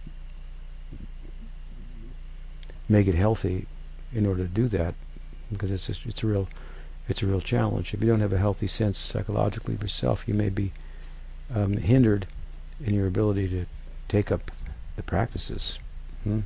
[2.89, 3.67] make it healthy
[4.13, 4.95] in order to do that
[5.51, 6.47] because it's it's a real
[7.09, 7.93] it's a real challenge.
[7.93, 10.71] If you don't have a healthy sense psychologically of yourself, you may be
[11.53, 12.27] um, hindered
[12.83, 13.65] in your ability to
[14.07, 14.51] take up
[14.95, 15.79] the practices.
[16.23, 16.41] Hmm?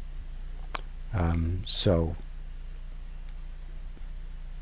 [1.13, 2.15] Um, so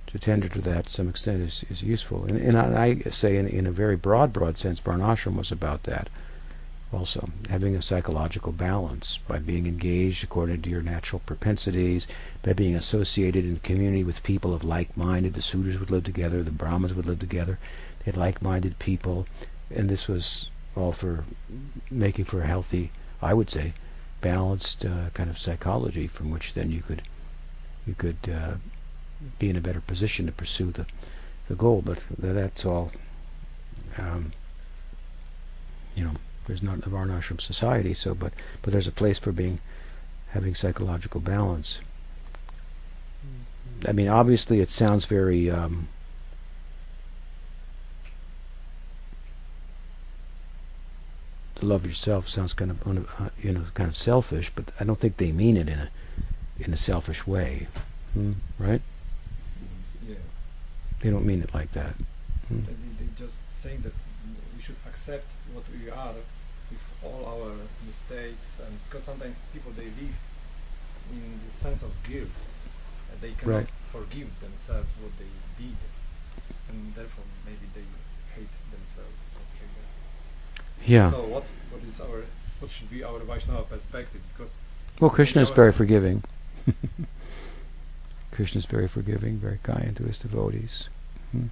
[0.07, 2.25] to tender to that to some extent is, is useful.
[2.25, 5.83] And, and I, I say in, in, a very broad, broad sense, Varnashram was about
[5.83, 6.09] that
[6.91, 12.07] also, having a psychological balance by being engaged according to your natural propensities,
[12.41, 15.35] by being associated in community with people of like-minded.
[15.35, 17.59] The Sudras would live together, the Brahmins would live together.
[17.99, 19.27] They had like-minded people,
[19.69, 21.25] and this was all for
[21.91, 23.73] making for a healthy, I would say,
[24.21, 27.03] balanced uh, kind of psychology from which then you could
[27.85, 28.55] you could uh,
[29.37, 30.87] be in a better position to pursue the
[31.47, 31.83] the goal.
[31.85, 32.91] But that's all.
[33.97, 34.31] Um,
[35.95, 36.13] you know,
[36.49, 38.33] there's not a Varnashram society, so but
[38.63, 39.59] but there's a place for being
[40.29, 41.79] having psychological balance.
[43.87, 45.51] I mean, obviously, it sounds very.
[45.51, 45.87] Um,
[51.57, 54.99] to love yourself sounds kind of uh, you know kind of selfish, but I don't
[54.99, 55.89] think they mean it in a
[56.59, 57.67] in a selfish way,
[58.13, 58.81] hmm, right?
[60.07, 60.15] Yeah.
[61.01, 61.93] They don't mean it like that.
[62.47, 62.61] Hmm.
[62.61, 63.93] They, they just saying that
[64.55, 66.15] we should accept what we are
[66.69, 67.51] with all our
[67.85, 70.17] mistakes, and because sometimes people they live
[71.11, 72.29] in the sense of guilt,
[73.11, 73.67] and they cannot right.
[73.91, 75.77] forgive themselves what they did,
[76.69, 77.87] and therefore maybe they
[78.35, 79.19] hate themselves.
[79.35, 80.87] Like.
[80.87, 81.11] Yeah.
[81.11, 82.23] So what what is our
[82.59, 84.21] what should be our Vaishnava perspective?
[84.33, 84.51] Because
[84.99, 86.23] well, Krishna is very forgiving.
[88.31, 90.89] Krishna is very forgiving, very kind to his devotees.
[91.31, 91.47] Hmm.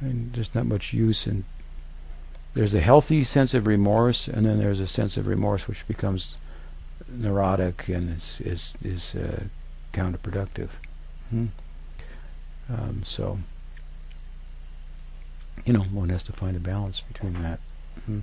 [0.00, 1.44] And there's not much use in.
[2.54, 6.36] There's a healthy sense of remorse, and then there's a sense of remorse which becomes
[7.08, 9.44] neurotic and is is is uh,
[9.92, 10.70] counterproductive.
[11.30, 11.46] Hmm.
[12.68, 13.38] Um, so,
[15.64, 17.60] you know, one has to find a balance between that.
[18.06, 18.20] Hmm.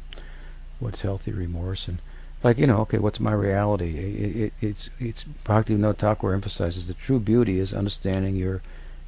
[0.80, 2.00] What's healthy remorse and
[2.44, 3.98] like you know, okay, what's my reality?
[3.98, 8.62] It, it, it's it's Bhaktivinoda Thakur emphasizes the true beauty is understanding your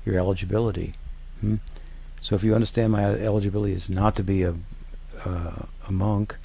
[0.05, 0.93] your eligibility.
[1.41, 1.55] Hmm?
[2.23, 4.55] So if you understand my eligibility is not to be a
[5.25, 6.37] uh, a monk,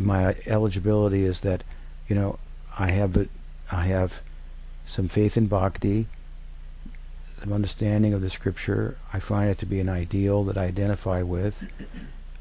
[0.00, 1.62] my eligibility is that
[2.08, 2.38] you know
[2.78, 3.26] I have a,
[3.70, 4.14] I have
[4.86, 6.06] some faith in bhakti,
[7.40, 8.96] some understanding of the scripture.
[9.12, 11.62] I find it to be an ideal that I identify with.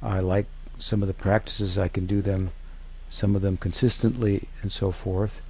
[0.02, 0.45] I like
[0.80, 1.78] some of the practices.
[1.78, 2.52] I can do them
[3.10, 5.41] some of them consistently and so forth.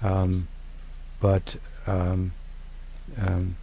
[0.00, 0.46] Um,
[1.20, 1.56] but
[1.88, 2.30] um,
[3.20, 3.56] um,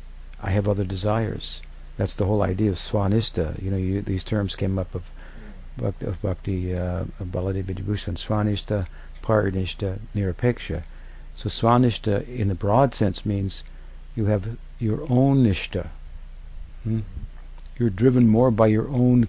[0.44, 1.62] I have other desires.
[1.98, 3.60] That's the whole idea of swanishta.
[3.60, 5.04] You know, you, these terms came up of,
[5.82, 8.18] of Bhakti uh, Baladev Vidyabhushan.
[8.18, 8.86] Swanishta,
[9.24, 10.84] Parinishta, Nirapeksha.
[11.34, 13.64] So swanishta in the broad sense means
[14.16, 15.88] you have your own nishta.
[16.84, 17.00] Hmm?
[17.80, 19.28] You're driven more by your own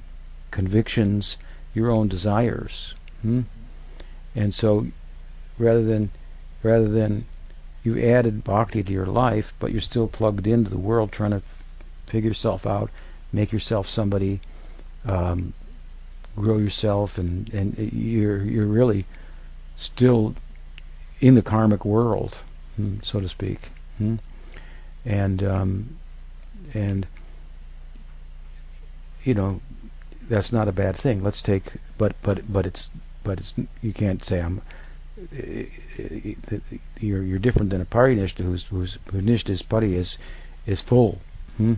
[0.50, 1.38] convictions,
[1.74, 2.94] your own desires.
[3.22, 3.42] Hmm?
[4.34, 4.86] And so
[5.58, 6.10] rather than
[6.62, 7.24] rather than
[7.82, 11.42] you've added bhakti to your life, but you're still plugged into the world trying to
[12.08, 12.90] figure yourself out,
[13.32, 14.40] make yourself somebody,
[15.04, 15.52] um,
[16.36, 19.04] grow yourself, and, and you're you're really
[19.76, 20.34] still
[21.20, 22.36] in the karmic world,
[22.76, 23.60] hmm, so to speak.
[23.98, 24.16] Hmm?
[25.04, 25.96] And um,
[26.74, 27.06] and
[29.24, 29.60] you know
[30.28, 31.22] that's not a bad thing.
[31.22, 31.64] Let's take,
[31.96, 32.88] but but but it's
[33.24, 34.62] but it's you can't say I'm.
[37.00, 40.18] You're you're different than a parinishta whose whose whose nishta's pari is
[40.66, 41.20] is full,
[41.56, 41.74] hmm?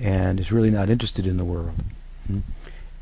[0.00, 1.74] And is really not interested in the world.
[2.26, 2.40] Hmm?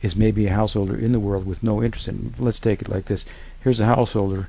[0.02, 2.32] is maybe a householder in the world with no interest in.
[2.38, 3.24] Let's take it like this:
[3.60, 4.48] here's a householder,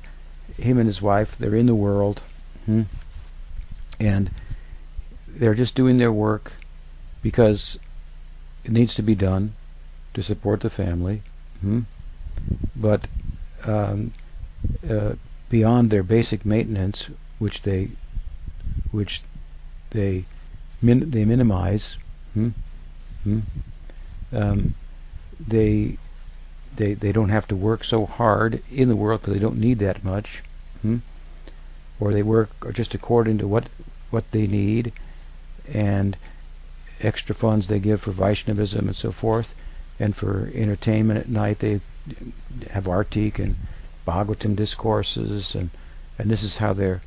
[0.58, 2.20] him and his wife, they're in the world,
[2.66, 2.82] hmm,
[3.98, 4.30] and
[5.26, 6.52] they're just doing their work
[7.22, 7.78] because
[8.64, 9.52] it needs to be done
[10.14, 11.22] to support the family.
[11.60, 11.80] Hmm?
[12.76, 13.06] But
[13.64, 14.12] um,
[14.88, 15.14] uh,
[15.50, 17.08] beyond their basic maintenance,
[17.38, 17.90] which they
[18.92, 19.22] which
[19.90, 20.24] they
[20.82, 21.96] min- they minimize,
[22.38, 22.48] hmm?
[23.24, 23.40] Hmm?
[24.32, 24.74] Um,
[25.46, 25.98] they
[26.76, 29.78] they they don't have to work so hard in the world because they don't need
[29.80, 30.42] that much,
[30.82, 30.98] hmm?
[32.00, 33.64] or they work just according to what
[34.10, 34.92] what they need,
[35.72, 36.16] and
[37.00, 39.54] extra funds they give for Vaishnavism and so forth,
[39.98, 41.80] and for entertainment at night they
[42.70, 43.56] have Artik and
[44.06, 45.70] Bhagavatam discourses, and
[46.18, 47.02] and this is how they're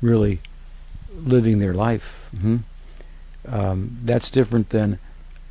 [0.00, 0.40] really
[1.14, 2.28] living their life.
[2.36, 2.56] Mm-hmm.
[3.50, 4.98] Um, that's different than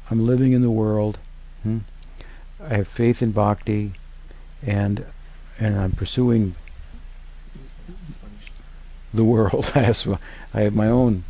[0.10, 1.18] I'm living in the world.
[1.64, 1.80] Hmm?
[2.64, 3.94] I have faith in bhakti,
[4.66, 5.06] and
[5.60, 6.56] and I'm pursuing
[9.14, 9.72] the world.
[9.76, 10.20] I have
[10.54, 11.24] I have my own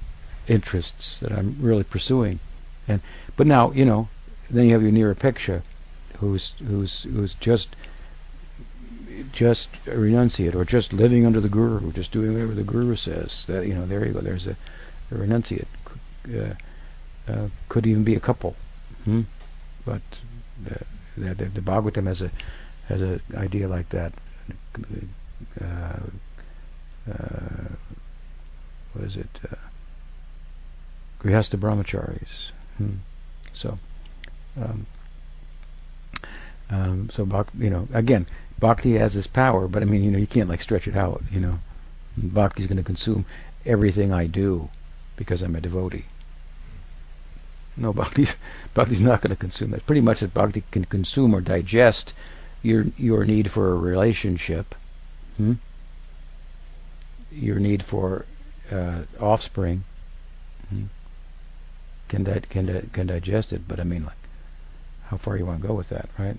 [0.47, 2.39] interests that I'm really pursuing,
[2.87, 3.01] and
[3.35, 4.09] but now you know,
[4.49, 5.61] then you have your Nirapeksha,
[6.19, 7.75] who's who's who's just
[9.31, 13.45] just a renunciate or just living under the guru, just doing whatever the guru says.
[13.47, 14.19] That you know, there you go.
[14.19, 14.55] There's a,
[15.11, 15.65] a renunciate.
[16.33, 16.53] Uh,
[17.31, 18.55] uh, could even be a couple,
[19.03, 19.21] hmm?
[19.85, 20.01] but
[20.63, 22.31] the, the, the Bhagavatam has a
[22.87, 24.13] has an idea like that.
[25.61, 25.99] Uh,
[27.11, 27.69] uh,
[28.93, 29.27] what is it?
[29.49, 29.55] Uh,
[31.19, 32.51] Grihastha brahmacharis.
[32.77, 32.95] Hmm.
[33.53, 33.77] So,
[34.61, 34.85] um,
[36.69, 38.25] um, so you know, again,
[38.59, 41.23] bhakti has this power, but I mean, you know, you can't like stretch it out.
[41.31, 41.59] You know,
[42.17, 43.25] bhakti is going to consume
[43.65, 44.69] everything I do
[45.15, 46.05] because I'm a devotee.
[47.79, 48.35] No, bhakti's
[48.73, 49.85] bhakti's not going to consume that.
[49.85, 52.13] Pretty much that bhakti can consume or digest
[52.63, 54.73] your your need for a relationship,
[55.37, 55.53] hmm?
[57.31, 58.25] your need for
[58.71, 59.83] uh, offspring.
[60.69, 60.85] Hmm?
[62.09, 63.67] Can that can that, can digest it?
[63.67, 64.17] But I mean, like,
[65.09, 66.37] how far you want to go with that, right?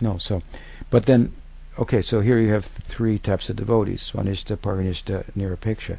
[0.00, 0.16] No.
[0.16, 0.42] So,
[0.88, 1.34] but then,
[1.78, 2.00] okay.
[2.00, 5.98] So here you have three types of devotees: Swanishta, Parinishta, Nirapeksha.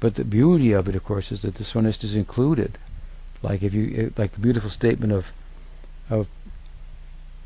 [0.00, 2.78] But the beauty of it, of course, is that the Swanishta is included
[3.42, 5.26] like if you like the beautiful statement of
[6.10, 6.28] of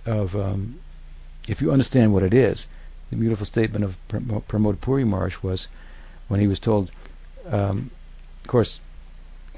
[0.07, 0.81] of um,
[1.49, 2.67] if you understand what it is,
[3.11, 5.69] the beautiful statement of Pramod Puri Maharaj was
[6.29, 6.91] when he was told,
[7.47, 7.91] um,
[8.43, 8.81] of course,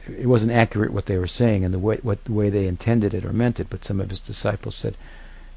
[0.07, 3.14] it wasn't accurate what they were saying and the way what the way they intended
[3.14, 4.97] it or meant it, but some of his disciples said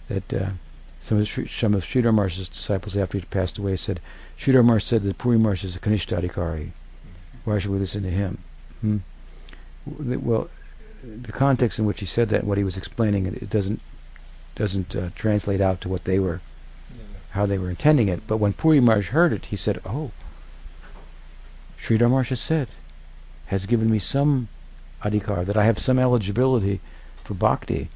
[0.10, 0.50] that uh,
[1.02, 4.00] some of some of Sridhar Maharaj's disciples after he passed away said
[4.38, 6.72] Sridhar Maharaj said that Puri Maharaj is a Kanishta
[7.46, 8.38] Why should we listen to him?
[8.82, 8.98] Hmm?
[9.86, 10.50] Well,
[11.04, 13.80] the context in which he said that, what he was explaining, it, it doesn't
[14.56, 16.42] doesn't uh, translate out to what they were,
[16.98, 17.04] yeah.
[17.30, 18.26] how they were intending it.
[18.26, 20.12] But when Puri Maharaj heard it, he said, "Oh,
[21.80, 22.68] Sridhar Maharaj has said,
[23.46, 24.48] has given me some
[25.04, 26.82] adhikar that I have some eligibility
[27.24, 27.90] for bhakti,"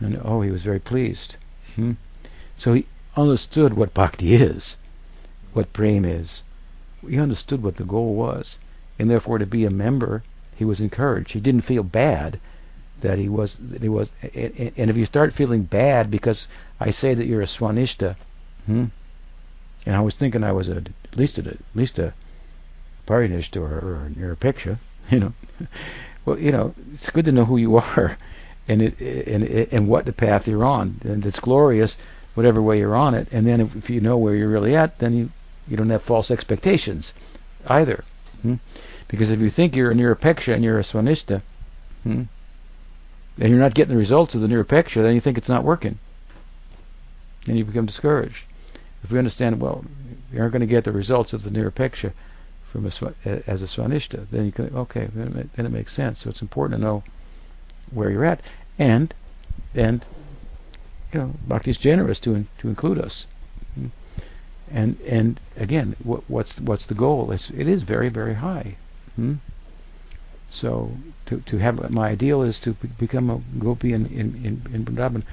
[0.00, 1.36] and oh, he was very pleased.
[1.74, 1.92] Hmm?
[2.56, 4.78] So he understood what bhakti is,
[5.52, 6.42] what prem is.
[7.06, 8.56] He understood what the goal was,
[8.98, 10.22] and therefore to be a member
[10.56, 11.32] he was encouraged.
[11.32, 12.40] He didn't feel bad
[13.02, 14.10] that he was that he was.
[14.22, 16.48] And if you start feeling bad because
[16.80, 18.16] I say that you're a swanishta,
[18.64, 18.86] hmm,
[19.84, 22.14] and I was thinking I was a, at least a, at least a
[23.06, 24.78] parinishta or, or, a picture,
[25.10, 25.32] you know.
[26.24, 28.16] well, you know, it's good to know who you are,
[28.66, 31.96] and it and and what the path you're on, and it's glorious,
[32.34, 33.28] whatever way you're on it.
[33.30, 35.30] And then if, if you know where you're really at, then you
[35.68, 37.12] you don't have false expectations
[37.66, 38.04] either.
[38.42, 38.54] Hmm?
[39.08, 41.42] Because if you think you're a Nirapeksha and you're a Swanishta,
[42.02, 42.22] hmm,
[43.38, 45.98] and you're not getting the results of the Nirapeksha, then you think it's not working.
[47.46, 48.44] And you become discouraged.
[49.04, 49.84] If we understand, well,
[50.32, 52.12] you aren't going to get the results of the Nirapeksha
[52.72, 52.90] from a,
[53.46, 56.20] as a Swanishta, then you can, okay, then it, then it makes sense.
[56.20, 57.04] So it's important to know
[57.92, 58.40] where you're at.
[58.78, 59.14] And,
[59.74, 60.04] and,
[61.12, 63.26] you know, Bhakti is generous to, in, to include us.
[63.74, 63.86] Hmm.
[64.72, 67.30] And, and again, what, what's, what's the goal?
[67.30, 68.76] It's, it is very, very high.
[69.16, 69.34] Hmm?
[70.50, 70.92] So
[71.26, 75.24] to to have my ideal is to become a gopi in in in, in Vrindavan.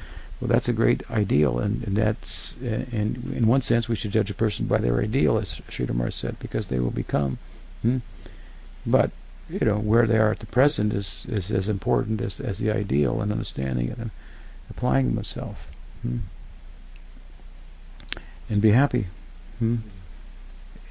[0.42, 4.12] Well, that's a great ideal, and, and that's uh, and in one sense we should
[4.12, 7.38] judge a person by their ideal, as Sridhar said, because they will become.
[7.82, 8.00] Hmm?
[8.86, 9.12] But
[9.50, 12.72] you know where they are at the present is is as important as as the
[12.72, 14.12] ideal and understanding it and
[14.70, 15.60] applying themselves.
[16.02, 16.18] Hmm?
[18.50, 19.08] And be happy.
[19.60, 19.78] Hmm?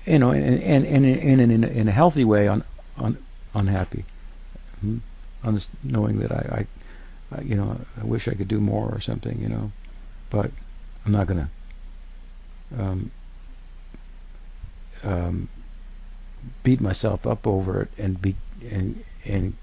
[0.07, 2.65] You know, and and, and, in, in, in a healthy way on
[2.99, 3.19] un,
[3.55, 4.05] unhappy,
[4.81, 4.99] hmm?
[5.83, 6.67] knowing that I,
[7.33, 9.73] I, I, you know, I wish I could do more or something, you know,
[10.31, 10.51] but
[11.05, 11.49] I'm not going
[12.75, 13.11] to um,
[15.03, 15.49] um,
[16.63, 18.37] beat myself up over it and be
[18.71, 19.55] and and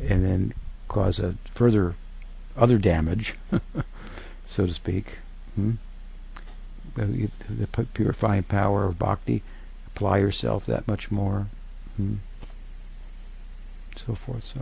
[0.00, 0.54] and then
[0.88, 1.94] cause a further
[2.56, 3.34] other damage,
[4.46, 5.18] so to speak.
[5.54, 5.72] Hmm?
[6.94, 9.42] The, the purifying power of bhakti,
[9.86, 11.46] apply yourself that much more,
[11.96, 12.16] hmm?
[13.96, 14.42] So forth.
[14.44, 14.60] So,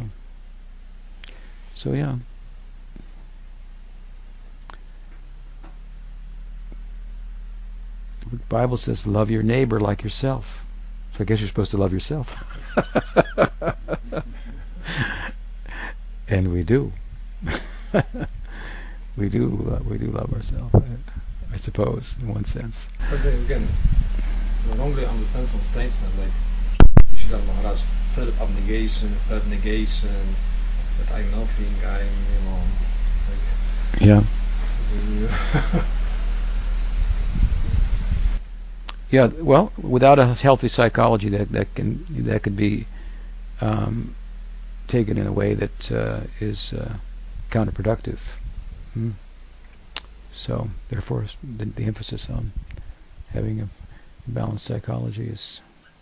[1.75, 2.17] so yeah.
[8.31, 10.65] The Bible says, "Love your neighbor like yourself."
[11.13, 12.33] So I guess you're supposed to love yourself.
[16.29, 16.93] and we do.
[19.17, 19.69] we do.
[19.71, 20.75] Uh, we do love ourselves.
[20.75, 22.87] I, I, suppose, in one sense.
[23.11, 23.67] But then again,
[24.77, 26.31] wrongly understand some statements like
[27.19, 27.81] Sridhar Maharaj,
[28.15, 30.35] self-abnegation, self-negation,
[30.99, 32.63] that I'm nothing, I'm, you know,
[33.31, 34.01] like.
[34.01, 35.85] Yeah.
[39.11, 42.87] Yeah, well, without a healthy psychology, that that can that could be
[43.61, 44.15] um,
[44.87, 46.95] taken in a way that uh, is uh,
[47.51, 48.19] counterproductive.
[48.95, 49.11] Hmm.
[50.33, 52.53] So, therefore, the, the, emphasis on
[53.33, 53.69] having a
[54.29, 55.61] balanced psychology is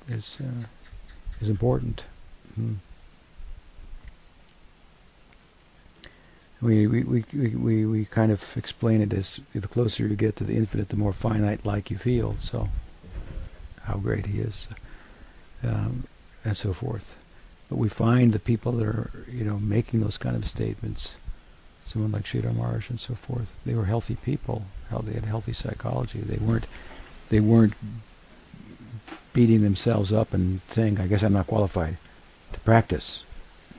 [0.09, 0.67] is uh,
[1.41, 2.05] is important.
[2.55, 2.75] Hmm.
[6.61, 7.25] We, we, we,
[7.55, 10.97] we, we kind of explain it as the closer you get to the infinite, the
[10.97, 12.37] more finite like you feel.
[12.41, 12.69] So
[13.85, 14.67] how great he is,
[15.63, 16.05] um,
[16.45, 17.17] and so forth.
[17.69, 21.15] But we find the people that are, you know, making those kind of statements,
[21.87, 24.63] someone like Sridhar Maharaj and so forth, they were healthy people.
[24.91, 26.21] How they had healthy psychology.
[26.21, 26.67] They weren't,
[27.29, 27.75] they weren't
[29.39, 31.97] beating themselves up and saying, "I guess I'm not qualified
[32.53, 33.23] to practice."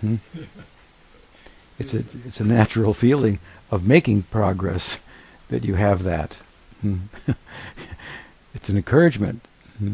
[0.01, 0.15] Hmm?
[1.81, 3.39] It's a it's a natural feeling
[3.71, 4.99] of making progress
[5.49, 6.33] that you have that.
[6.81, 6.97] Hmm?
[8.55, 9.39] it's an encouragement
[9.79, 9.93] Hmm.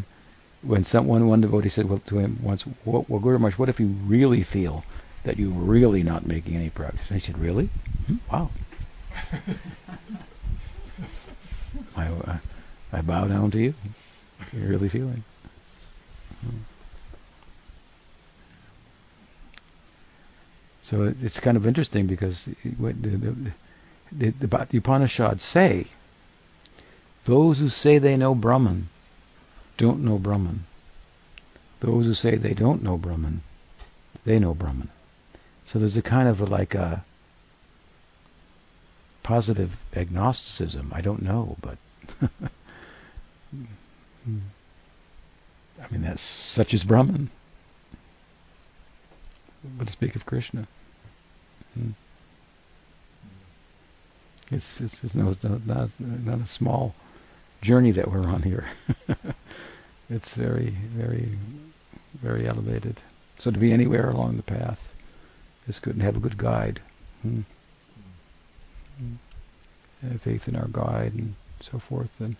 [0.63, 3.79] When someone, one devotee said well, to him once, well, well, Guru Maharaj, what if
[3.79, 4.83] you really feel
[5.23, 7.07] that you're really not making any progress?
[7.09, 7.69] And he said, really?
[8.07, 8.15] Hmm?
[8.31, 8.49] Wow.
[11.95, 12.37] I, uh,
[12.91, 13.75] I bow down to you.
[14.51, 15.23] You're really feeling.
[16.41, 16.57] Hmm.
[20.81, 23.51] So it's kind of interesting because the, the,
[24.11, 25.87] the, the, Upanishads say
[27.25, 28.89] those who say they know Brahman
[29.77, 30.65] don't know Brahman.
[31.79, 33.41] Those who say they don't know Brahman,
[34.23, 34.89] they know Brahman.
[35.65, 37.03] So there's a kind of a, like a
[39.23, 40.91] positive agnosticism.
[40.93, 41.77] I don't know, but
[45.81, 47.29] I mean that's such as Brahman.
[49.77, 50.67] But to speak of Krishna,
[51.73, 51.89] hmm.
[54.51, 56.93] it's, it's, it's no, not, not a small
[57.61, 58.65] journey that we're on here.
[60.09, 61.29] it's very, very,
[62.13, 63.01] very elevated.
[63.39, 64.95] So to be anywhere along the path
[65.67, 66.79] is good and have a good guide.
[67.23, 67.41] Hmm.
[70.03, 72.35] Have faith in our guide and so forth, and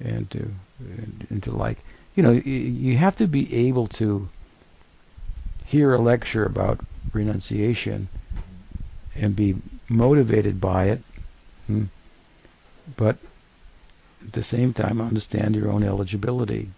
[0.00, 0.48] and to
[0.78, 1.78] and, and to like,
[2.14, 4.28] you know, you have to be able to
[5.66, 6.80] hear a lecture about
[7.12, 8.08] renunciation
[9.16, 9.56] and be
[9.88, 11.00] motivated by it,
[11.66, 11.84] hmm.
[12.96, 13.16] but
[14.24, 16.70] at the same time understand your own eligibility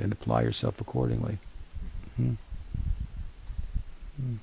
[0.00, 1.38] and apply yourself accordingly.
[2.16, 2.32] Hmm.
[4.16, 4.34] Hmm.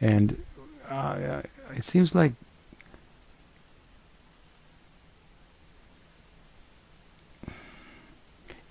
[0.00, 0.42] And
[0.88, 1.42] uh,
[1.76, 2.32] it seems like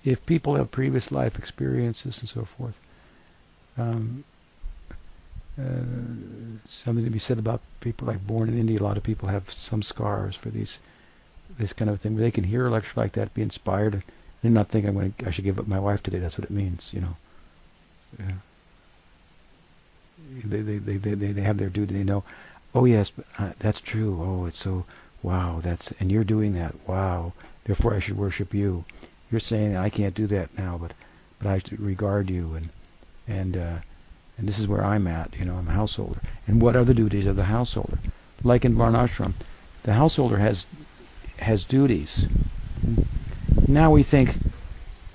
[0.04, 2.78] if people have previous life experiences and so forth,
[3.78, 4.24] um,
[5.60, 5.64] uh,
[6.66, 8.78] something to be said about people like born in India.
[8.78, 10.78] A lot of people have samskaras for these
[11.58, 12.16] this kind of thing.
[12.16, 14.02] They can hear a lecture like that, be inspired,
[14.42, 16.18] and not think I'm going to, I should give up my wife today.
[16.18, 17.16] That's what it means, you know.
[18.18, 18.32] Yeah.
[20.44, 21.94] They, they, they, they, they have their duty.
[21.94, 22.24] They know,
[22.74, 24.18] oh yes, uh, that's true.
[24.20, 24.86] Oh, it's so,
[25.22, 26.74] wow, that's, and you're doing that.
[26.88, 27.34] Wow.
[27.64, 28.84] Therefore I should worship you.
[29.32, 30.92] You're saying I can't do that now, but,
[31.40, 32.68] but I regard you and,
[33.26, 33.78] and, uh,
[34.36, 35.34] and this is where I'm at.
[35.38, 36.20] You know, I'm a householder.
[36.46, 37.98] And what are the duties of the householder?
[38.44, 39.32] Like in Varnashram,
[39.84, 40.66] the householder has
[41.38, 42.26] has duties.
[43.66, 44.36] Now we think,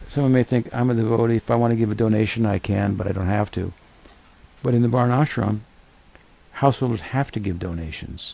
[0.07, 2.95] someone may think, I'm a devotee, if I want to give a donation, I can,
[2.95, 3.71] but I don't have to.
[4.63, 5.59] But in the Varnashram,
[6.53, 8.33] householders have to give donations.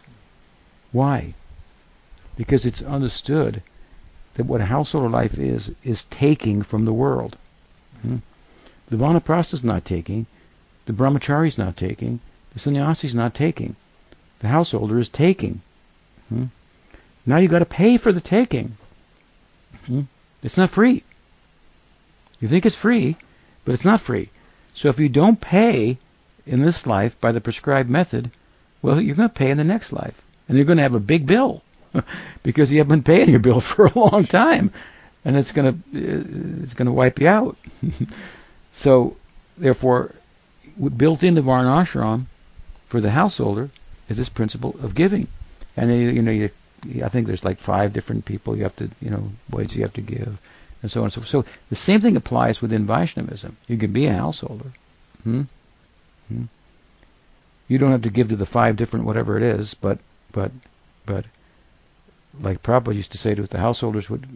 [0.94, 1.34] Why?
[2.38, 3.62] Because it's understood
[4.36, 7.38] that what a householder life is, is taking from the world.
[8.02, 8.18] Hmm?
[8.88, 10.26] The Vanaprastha is not taking,
[10.86, 12.20] the Brahmachari is not taking,
[12.54, 13.76] the sannyasi is not taking.
[14.40, 15.62] The householder is taking.
[16.30, 16.46] Hmm?
[17.26, 18.76] Now you've got to pay for the taking.
[19.86, 20.02] Hmm?
[20.42, 21.04] It's not free.
[22.42, 23.16] You think it's free,
[23.64, 24.30] but it's not free.
[24.74, 25.98] So if you don't pay
[26.46, 28.32] in this life by the prescribed method,
[28.82, 31.00] well, you're going to pay in the next life, and you're going to have a
[31.00, 31.64] big bill
[32.44, 34.72] because you haven't been paying your bill for a long time,
[35.26, 37.58] and it's going to it's to wipe you out.
[38.72, 39.16] so,
[39.58, 40.14] therefore,
[40.98, 42.26] built into Varnashram
[42.88, 43.70] for the householder
[44.10, 45.28] is this principle of giving,
[45.78, 46.50] and you, you know you
[47.04, 49.94] I think there's like five different people you have to, you know, ways you have
[49.94, 50.38] to give,
[50.82, 51.30] and so on and so forth.
[51.30, 53.56] So the same thing applies within Vaishnavism.
[53.68, 54.72] You can be a householder.
[55.24, 55.44] Hmm?
[56.28, 56.44] Hmm?
[57.68, 60.00] You don't have to give to the five different whatever it is, but
[60.34, 60.52] but
[61.06, 61.26] but
[62.42, 64.28] like Prabhupada used to say to us, the householders would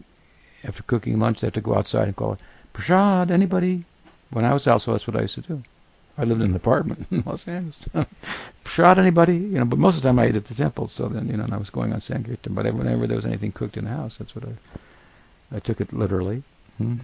[0.64, 2.40] after cooking lunch they have to go outside and call it
[2.72, 3.30] prasad.
[3.30, 3.84] Anybody?
[4.30, 5.62] When I was household, that's what I used to do.
[6.18, 7.88] I lived in an apartment in Los Angeles.
[8.66, 10.88] Shot anybody, you know, but most of the time I ate at the temple.
[10.88, 12.54] So then, you know, and I was going on Sankirtan.
[12.54, 15.92] But whenever there was anything cooked in the house, that's what I, I took it
[15.92, 16.42] literally.
[16.76, 16.96] Hmm.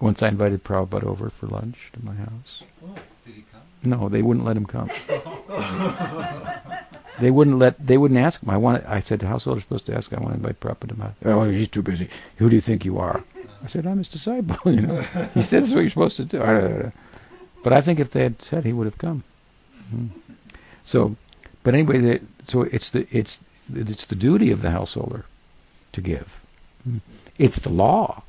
[0.00, 2.62] Once I invited Prabhupada over for lunch to my house.
[2.84, 3.60] Oh, did he come?
[3.82, 4.90] No, they wouldn't let him come.
[7.20, 7.84] they wouldn't let.
[7.84, 8.50] They wouldn't ask him.
[8.50, 8.84] I want.
[8.86, 10.12] I said the household is supposed to ask.
[10.12, 11.10] I want to invite Prabhupada to my.
[11.24, 12.08] Oh, he's too busy.
[12.36, 13.22] Who do you think you are?
[13.62, 14.56] I said I'm his disciple.
[14.72, 15.00] You know.
[15.34, 16.92] he said this is what you're supposed to do.
[17.62, 19.24] But I think if they had said, he would have come.
[19.92, 20.06] Mm-hmm.
[20.84, 21.16] So,
[21.62, 23.40] but anyway, so it's the it's
[23.74, 25.24] it's the duty of the householder
[25.92, 26.32] to give.
[26.86, 26.98] Mm-hmm.
[27.38, 28.22] It's the law,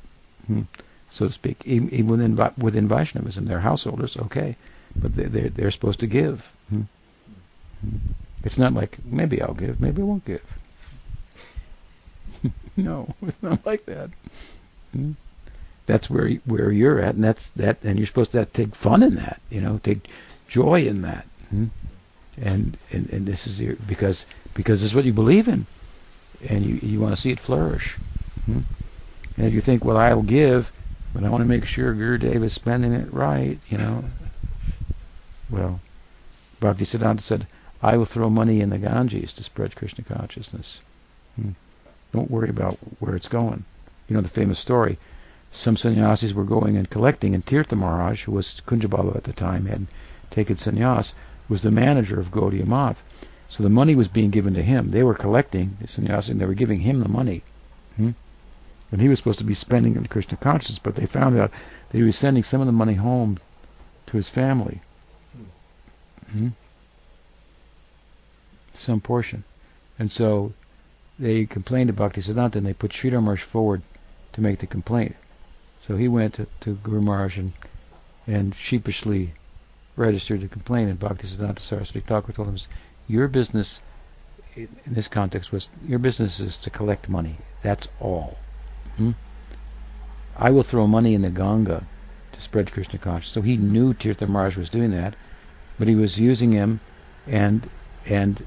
[0.50, 0.62] mm-hmm.
[1.10, 1.64] so to speak.
[1.66, 4.56] Even, within within Vaishnavism, they're householders, okay,
[4.96, 6.50] but they they're, they're supposed to give.
[8.44, 10.44] It's not like maybe I'll give, maybe I won't give.
[12.76, 14.10] no, it's not like that
[15.88, 19.14] that's where where you're at, and that's that, and you're supposed to take fun in
[19.14, 20.08] that, you know, take
[20.46, 21.64] joy in that, hmm?
[22.40, 25.66] and and and this is your, because because this is what you believe in,
[26.48, 27.96] and you you want to see it flourish,
[28.44, 28.60] hmm?
[29.38, 30.70] and if you think, well, I'll give,
[31.14, 34.04] but I want to make sure Gurudev is spending it right, you know,
[35.50, 35.80] well,
[36.60, 37.46] Bhaktisiddhanta said,
[37.82, 40.80] I will throw money in the Ganges to spread Krishna consciousness.
[41.36, 41.50] Hmm.
[42.12, 43.64] Don't worry about where it's going.
[44.08, 44.98] You know the famous story
[45.50, 49.64] some sannyasis were going and collecting, and Tirtha Maharaj, who was Kunjababa at the time,
[49.64, 49.86] had
[50.30, 51.14] taken sannyas,
[51.48, 53.02] was the manager of Gaudiya Math.
[53.48, 54.90] So the money was being given to him.
[54.90, 57.44] They were collecting the sannyasi, and they were giving him the money.
[57.96, 58.10] Hmm?
[58.92, 61.50] And he was supposed to be spending it in Krishna consciousness, but they found out
[61.88, 63.38] that he was sending some of the money home
[64.08, 64.82] to his family.
[66.30, 66.48] Hmm?
[68.78, 69.44] Some portion.
[69.98, 70.52] And so
[71.18, 73.82] they complained to Bhaktisiddhanta, and they put Sridhar Maharaj forward
[74.32, 75.16] to make the complaint.
[75.80, 77.52] So he went to, to Guru Maharaj and,
[78.26, 79.32] and sheepishly
[79.96, 82.58] registered a complaint, and Bhaktisiddhanta Saraswati Thakur told him,
[83.08, 83.80] your business
[84.54, 87.36] in this context was, your business is to collect money.
[87.62, 88.38] That's all.
[88.96, 89.12] Hmm?
[90.36, 91.84] I will throw money in the Ganga
[92.32, 93.34] to spread Krishna consciousness.
[93.34, 95.14] So he knew Tirtha Maharaj was doing that,
[95.78, 96.80] but he was using him
[97.26, 97.68] and
[98.06, 98.44] and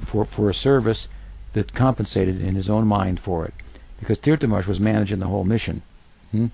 [0.00, 1.08] for for a service
[1.52, 3.54] that compensated in his own mind for it.
[3.98, 5.82] Because Tirtha Maharaj was managing the whole mission.
[6.30, 6.46] Hmm?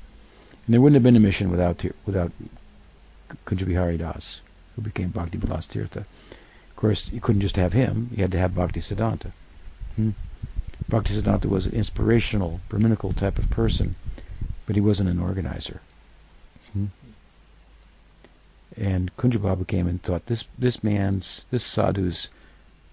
[0.67, 2.33] And there wouldn't have been a mission without without
[3.45, 4.41] Kunjabihari Das,
[4.75, 6.05] who became Bhakti Vilas Tirtha.
[6.71, 9.31] Of course, you couldn't just have him; you had to have Bhakti Siddhanta.
[9.95, 10.11] Hmm?
[10.89, 13.95] Bhakti Siddhanta was an inspirational, Brahminical type of person,
[14.67, 15.81] but he wasn't an organizer.
[16.73, 16.87] Hmm?
[18.77, 22.29] And Kunjababa came and thought this this man's this sadhu's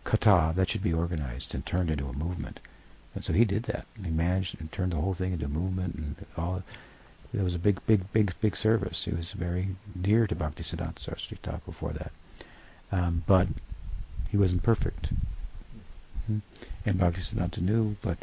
[0.04, 2.60] katha that should be organized and turned into a movement.
[3.16, 3.86] And so he did that.
[4.04, 6.64] He managed and turned the whole thing into a movement and all.
[7.34, 9.06] It was a big, big, big, big service.
[9.06, 12.12] He was very dear to Bhaktisiddhanta Saraswati Thakur for that.
[12.92, 13.48] Um, but
[14.30, 15.14] he wasn't perfect.
[16.30, 16.40] Mm-hmm.
[16.86, 18.18] And Bhaktisiddhanta knew, but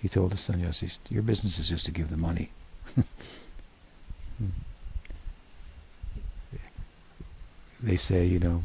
[0.00, 2.50] he told the sannyasis, your business is just to give the money.
[7.82, 8.62] they say, you know,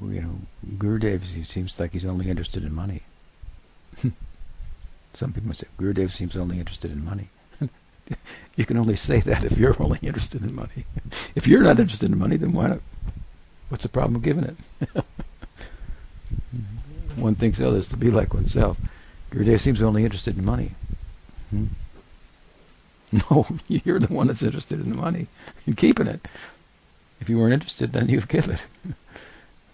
[0.00, 0.34] you know,
[0.78, 3.02] Gurudev seems like he's only interested in money.
[5.14, 7.28] Some people say Gurudev seems only interested in money.
[8.56, 10.84] you can only say that if you're only interested in money.
[11.34, 12.80] if you're not interested in money, then why not?
[13.68, 14.56] What's the problem with giving it?
[17.16, 18.78] One thinks others to be like oneself.
[19.30, 20.72] Gurudev seems only interested in money.
[21.50, 21.66] Hmm?
[23.12, 25.26] No, you're the one that's interested in the money.
[25.66, 26.26] You're keeping it.
[27.20, 28.64] If you weren't interested, then you'd give it.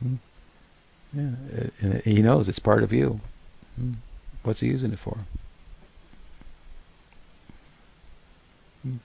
[0.03, 0.15] Hmm?
[1.13, 1.31] Yeah,
[1.81, 3.21] and he knows it's part of you.
[3.77, 3.93] Hmm?
[4.43, 5.17] What's he using it for?
[8.83, 8.97] Hmm?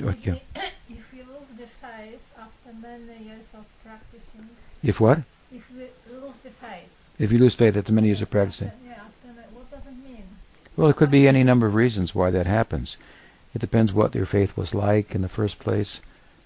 [0.00, 0.42] Okay.
[0.90, 4.48] If we lose the faith after many years of practicing,
[4.82, 5.18] If what?
[5.52, 8.68] if we lose the faith, If you lose faith after many years of practicing.
[8.68, 10.24] after- yeah, after, what does it mean?
[10.76, 12.96] Well, it could be any number of reasons why that happens.
[13.54, 16.00] It depends what your faith was like in the first place,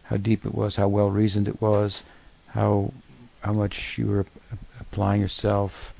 [0.08, 2.02] how deep it was, how well reasoned it was,
[2.48, 2.92] how
[3.42, 4.26] how much you were
[4.80, 5.94] applying yourself,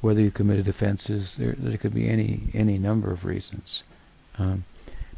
[0.00, 1.36] whether you committed offenses.
[1.36, 3.84] There, there could be any any number of reasons.
[4.38, 4.64] Um,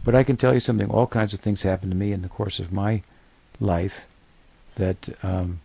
[0.05, 0.91] but I can tell you something.
[0.91, 3.03] All kinds of things happened to me in the course of my
[3.61, 4.05] life
[4.77, 5.61] that um,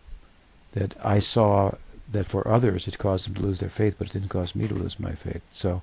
[0.72, 1.72] that I saw
[2.12, 4.66] that for others it caused them to lose their faith, but it didn't cause me
[4.66, 5.42] to lose my faith.
[5.52, 5.82] So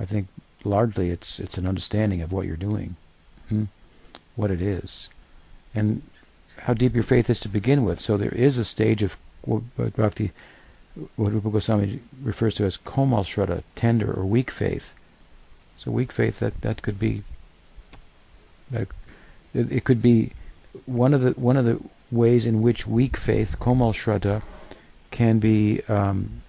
[0.00, 0.26] I think
[0.64, 2.96] largely it's it's an understanding of what you're doing,
[3.48, 3.64] hmm?
[4.34, 5.08] what it is,
[5.76, 6.02] and
[6.64, 8.00] how deep your faith is to begin with.
[8.00, 9.62] So there is a stage of what
[9.96, 10.32] Bhakti,
[11.16, 14.94] what Rupa Goswami refers to as komal shraddha, tender or weak faith.
[15.78, 17.22] So weak faith that that could be
[18.70, 18.88] that
[19.52, 20.32] it, it could be
[20.86, 21.78] one of the one of the
[22.10, 24.40] ways in which weak faith, komal shraddha,
[25.10, 26.40] can be um,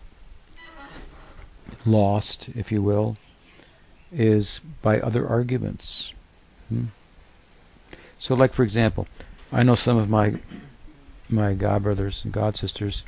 [1.85, 3.17] lost, if you will,
[4.13, 6.13] is by other arguments.
[6.69, 6.85] Hmm?
[8.17, 9.07] So, like for example,
[9.55, 10.33] I know some of my
[11.29, 13.03] my god brothers and god sisters,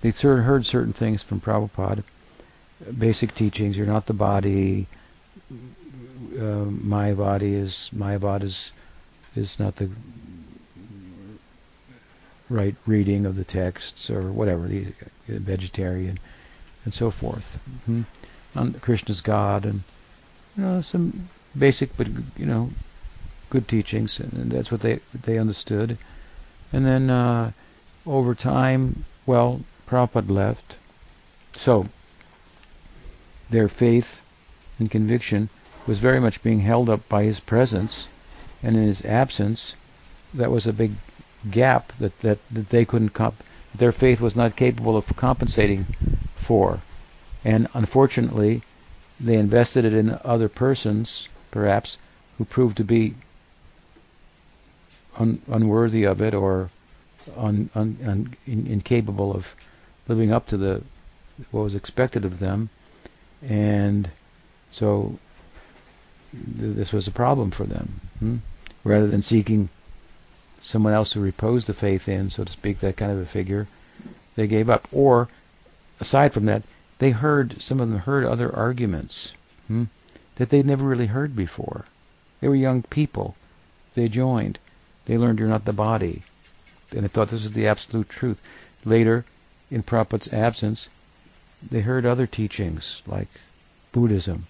[0.00, 2.02] they heard certain things from Prabhupada,
[2.98, 3.78] basic teachings.
[3.78, 4.88] You're not the body.
[6.36, 8.72] Uh, my body is my body is
[9.36, 9.90] is not the
[12.50, 14.66] right reading of the texts or whatever.
[14.66, 14.92] The
[15.28, 16.18] vegetarian
[16.84, 17.60] and so forth.
[17.86, 18.02] hmm
[18.56, 19.84] On Krishna's God and
[20.56, 22.70] you know some basic but you know
[23.52, 25.98] good teachings, and, that's what they they understood.
[26.72, 27.52] And then uh,
[28.06, 30.76] over time, well, Prabhupada left,
[31.54, 31.84] so
[33.50, 34.22] their faith
[34.78, 35.50] and conviction
[35.86, 38.08] was very much being held up by his presence,
[38.62, 39.74] and in his absence,
[40.32, 40.92] that was a big
[41.50, 43.44] gap that that, that they couldn't comp-
[43.74, 45.84] their faith was not capable of compensating
[46.36, 46.78] for,
[47.44, 48.62] and unfortunately,
[49.20, 51.98] they invested it in other persons, perhaps,
[52.38, 53.14] who proved to be
[55.18, 56.70] un, unworthy of it or
[57.36, 59.54] un, un, in, incapable of
[60.08, 60.82] living up to the
[61.50, 62.68] what was expected of them,
[63.42, 64.10] and
[64.70, 65.18] so
[66.32, 68.00] th- this was a problem for them.
[68.18, 68.36] Hmm?
[68.84, 69.68] Rather than seeking
[70.62, 73.66] someone else to repose the faith in, so to speak, that kind of a figure,
[74.36, 74.86] they gave up.
[74.92, 75.28] Or,
[76.00, 76.62] aside from that,
[76.98, 79.32] they heard some of them heard other arguments
[79.66, 79.84] hmm,
[80.36, 81.84] that they'd never really heard before.
[82.40, 83.36] They were young people.
[83.94, 84.58] They joined.
[85.06, 86.22] They learned you're not the body,
[86.92, 88.40] and they thought this was the absolute truth.
[88.84, 89.24] Later,
[89.70, 90.88] in Prabhupada's absence,
[91.70, 93.28] they heard other teachings like
[93.92, 94.46] Buddhism.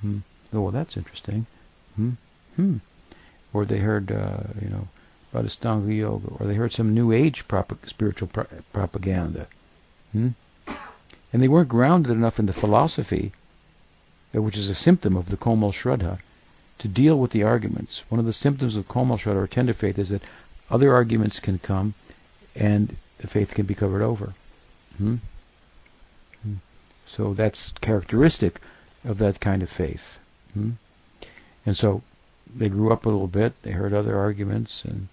[0.00, 0.18] Hmm.
[0.52, 1.46] Oh, well, that's interesting.
[1.96, 2.10] Hmm.
[2.56, 2.76] Hmm.
[3.52, 4.88] Or they heard, uh, you know,
[5.32, 9.46] about Astanga Yoga, or they heard some New Age prop- spiritual pro- propaganda.
[10.12, 10.28] Hmm?
[11.32, 13.32] And they weren't grounded enough in the philosophy,
[14.34, 16.18] uh, which is a symptom of the Komal Shraddha,
[16.78, 18.02] to deal with the arguments.
[18.08, 20.22] One of the symptoms of Komal Shraddha or tender faith is that
[20.70, 21.94] other arguments can come
[22.54, 24.34] and the faith can be covered over.
[24.98, 25.16] Hmm?
[26.42, 26.54] Hmm.
[27.06, 28.60] So that's characteristic
[29.04, 30.18] of that kind of faith.
[30.52, 30.70] Hmm?
[31.66, 32.02] And so
[32.54, 35.08] they grew up a little bit, they heard other arguments, and,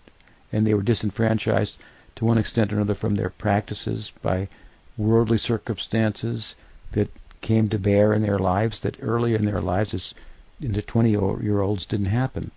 [0.52, 1.78] and they were disenfranchised
[2.16, 4.48] to one extent or another from their practices by
[4.98, 6.56] worldly circumstances
[6.92, 7.10] that
[7.40, 10.14] came to bear in their lives that earlier in their lives as
[10.62, 12.52] in the 20 year olds didn't happen.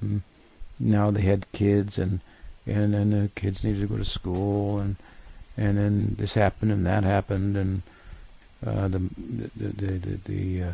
[0.00, 0.18] Hmm?
[0.80, 2.20] Now they had kids and
[2.66, 4.96] and then the kids needed to go to school and
[5.56, 7.82] and then this happened and that happened and
[8.66, 8.98] uh, the
[9.56, 10.72] the the, the, the uh,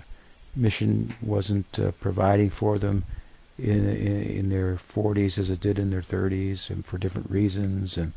[0.57, 3.05] mission wasn't uh, providing for them
[3.59, 7.99] in, in in their 40s as it did in their 30s and for different reasons
[7.99, 8.13] and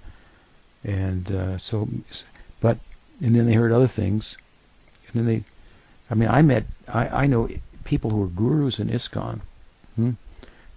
[0.83, 1.87] and uh, so
[2.61, 2.77] but
[3.21, 4.37] and then they heard other things
[5.07, 5.43] and then they
[6.09, 7.49] I mean I met I, I know
[7.83, 9.41] people who were gurus in ISKCON
[9.95, 10.11] hmm,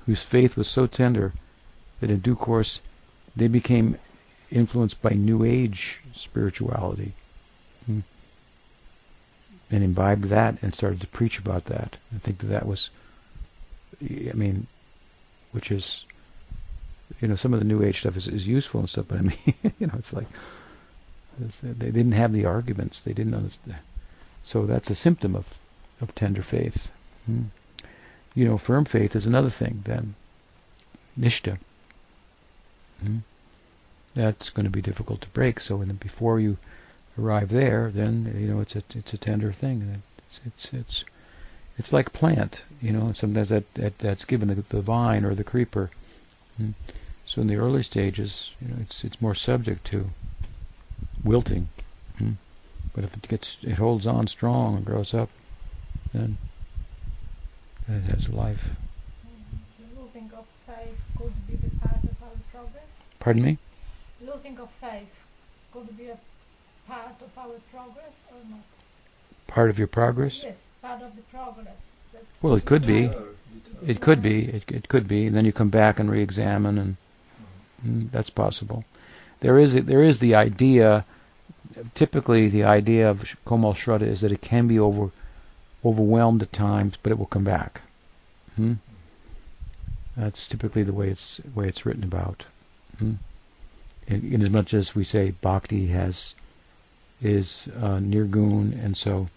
[0.04, 1.32] whose faith was so tender
[2.00, 2.80] that in due course
[3.34, 3.96] they became
[4.50, 7.12] influenced by New Age spirituality
[7.86, 8.00] hmm,
[9.70, 11.96] and imbibed that and started to preach about that.
[12.14, 12.90] I think that that was,
[14.00, 14.66] I mean,
[15.52, 16.04] which is,
[17.20, 19.22] you know, some of the New Age stuff is, is useful and stuff, but I
[19.22, 19.38] mean,
[19.78, 20.28] you know, it's like
[21.42, 23.80] uh, they didn't have the arguments, they didn't understand.
[24.44, 25.46] So that's a symptom of,
[26.00, 26.88] of tender faith.
[27.26, 27.44] Hmm.
[28.34, 30.14] You know, firm faith is another thing then.
[31.18, 31.58] Nishta.
[33.00, 33.18] Hmm.
[34.14, 35.60] That's going to be difficult to break.
[35.60, 36.56] So when, before you
[37.18, 40.02] arrive there, then you know it's a it's a tender thing.
[40.18, 41.04] It's it's it's
[41.78, 42.62] it's like plant.
[42.80, 45.90] You know, sometimes that, that that's given the, the vine or the creeper.
[46.56, 46.70] Hmm.
[47.26, 50.06] So in the early stages, you know, it's it's more subject to
[51.24, 51.68] wilting.
[52.96, 55.28] But if it gets it holds on strong and grows up,
[56.14, 56.38] then
[57.88, 58.62] it has life.
[59.96, 62.90] Losing of faith could be the part of our progress.
[63.20, 63.58] Pardon me?
[64.24, 65.14] Losing of faith
[65.72, 66.18] could be a
[66.88, 68.60] part of our progress or not?
[69.46, 70.40] Part of your progress?
[70.42, 71.76] Yes, part of the progress.
[72.42, 73.10] Well, it could be.
[73.86, 74.46] It could be.
[74.46, 75.26] It, it could be.
[75.26, 76.96] And then you come back and re-examine, and
[77.86, 78.84] mm, that's possible.
[79.40, 81.04] There is a, there is the idea.
[81.94, 85.10] Typically, the idea of Komal Shraddha is that it can be over
[85.86, 87.80] overwhelmed at times, but it will come back.
[88.56, 88.74] Hmm?
[90.16, 92.44] That's typically the way it's way it's written about.
[92.98, 93.14] Hmm?
[94.08, 96.34] In, in as much as we say bhakti has
[97.22, 99.28] is uh, nirgun, and so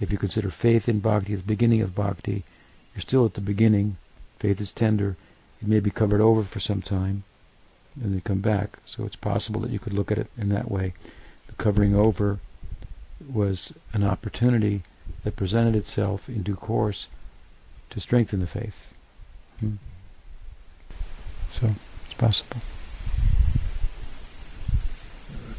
[0.00, 2.44] if you consider faith in bhakti, the beginning of bhakti,
[2.94, 3.96] you're still at the beginning.
[4.38, 5.16] Faith is tender.
[5.60, 7.24] It may be covered over for some time,
[8.00, 8.78] and then come back.
[8.86, 10.94] So it's possible that you could look at it in that way.
[11.46, 12.38] The covering over
[13.32, 14.82] was an opportunity
[15.24, 17.06] that presented itself in due course
[17.90, 18.92] to strengthen the faith.
[19.60, 19.74] Hmm.
[21.52, 21.68] So
[22.04, 22.60] it's possible.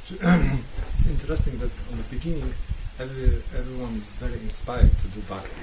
[0.10, 2.54] it's interesting that on the beginning,
[3.00, 5.62] every, everyone is very inspired to do bhakti.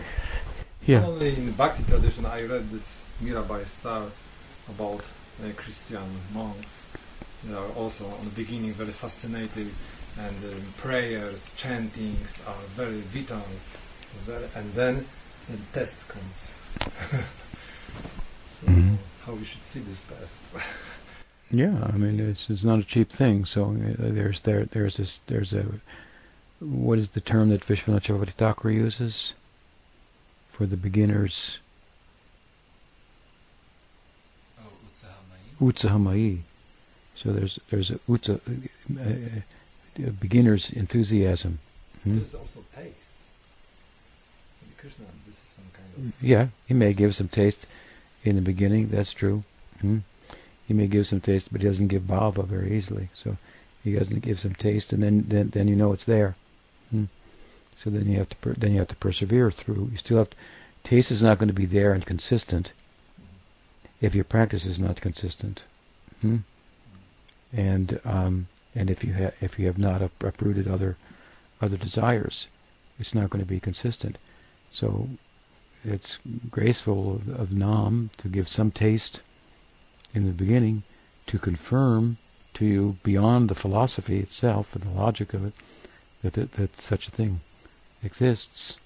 [0.89, 1.05] Not Yeah.
[1.05, 4.11] only in the bhakti tradition, I read this Mirabai Starr
[4.69, 5.03] about
[5.43, 6.87] uh, Christian monks.
[7.45, 9.69] They are also on the beginning very fascinated,
[10.19, 13.43] and um, prayers, chantings are very vital.
[14.27, 15.07] Very, and then
[15.49, 16.53] the test comes.
[18.45, 18.99] so, Mhm.
[19.25, 20.43] how we should see this test?
[21.51, 23.45] Yeah, I mean it's it's not a cheap thing.
[23.45, 25.67] So uh, there's there there's this there's a
[26.61, 29.35] what is the term that Vishwanath Chakravarti Thakur uses
[30.53, 31.59] for the beginners?
[35.61, 36.39] Utsahamayi.
[37.15, 39.41] So there's there's a utsa, uh, uh,
[40.21, 41.59] beginner's enthusiasm.
[42.03, 42.19] Hmm?
[42.19, 43.17] There's also taste.
[44.63, 47.67] In Krishna, this is some kind of Yeah, he may give some taste
[48.25, 48.89] in the beginning.
[48.89, 49.45] That's true.
[49.81, 49.99] Hmm?
[50.67, 53.09] He may give some taste, but he doesn't give bhava very easily.
[53.15, 53.37] So
[53.85, 56.35] he doesn't give some taste, and then then, then you know it's there.
[56.91, 57.05] Hmm?
[57.77, 59.89] So then you have to per- then you have to persevere through.
[59.93, 60.37] You still have to,
[60.85, 62.73] taste is not going to be there and consistent
[64.01, 65.63] if your practice is not consistent.
[66.21, 66.39] Hmm?
[67.53, 70.97] And um, and if you ha- if you have not up- uprooted other
[71.61, 72.49] other desires,
[72.99, 74.19] it's not going to be consistent.
[74.71, 75.09] So
[75.85, 76.19] it's
[76.51, 79.21] graceful of, of Nam to give some taste
[80.15, 80.83] in the beginning
[81.27, 82.17] to confirm
[82.55, 85.55] to you beyond the philosophy itself and the logic of it
[86.23, 87.41] that, that, that such a thing
[88.03, 88.77] exists.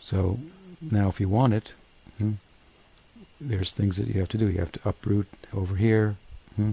[0.00, 0.38] So
[0.80, 1.72] now if you want it,
[2.18, 2.32] hmm,
[3.40, 4.48] there's things that you have to do.
[4.48, 6.16] You have to uproot over here
[6.56, 6.72] hmm,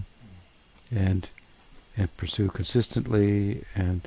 [0.91, 1.27] and
[1.99, 4.01] and pursue consistently and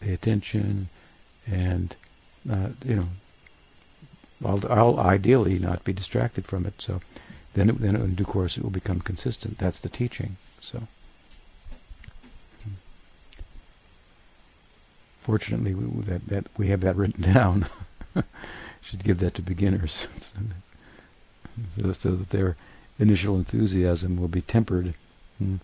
[0.00, 0.88] pay attention
[1.46, 1.94] and
[2.50, 3.06] uh, you know
[4.44, 6.74] I'll, I'll ideally not be distracted from it.
[6.82, 7.00] So
[7.54, 9.58] then, it, then in due course, it will become consistent.
[9.58, 10.36] That's the teaching.
[10.60, 10.82] So
[15.22, 17.66] fortunately, we, that, that we have that written down.
[18.82, 20.06] Should give that to beginners,
[21.80, 22.56] so, so that their
[22.98, 24.94] initial enthusiasm will be tempered
[25.38, 25.56] hmm,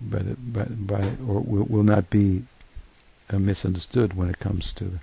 [0.00, 2.44] by, the, by, by or will, will not be
[3.30, 5.00] uh, misunderstood when it comes to the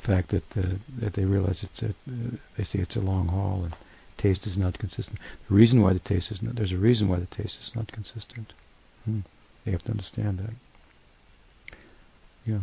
[0.00, 0.62] fact that uh,
[0.98, 1.92] that they realize it's a,
[2.56, 3.74] they see it's a long haul and
[4.16, 5.18] taste is not consistent.
[5.48, 7.92] The reason why the taste is not there's a reason why the taste is not
[7.92, 8.52] consistent.
[9.04, 9.20] Hmm.
[9.64, 10.54] They have to understand that.
[12.46, 12.60] Yeah.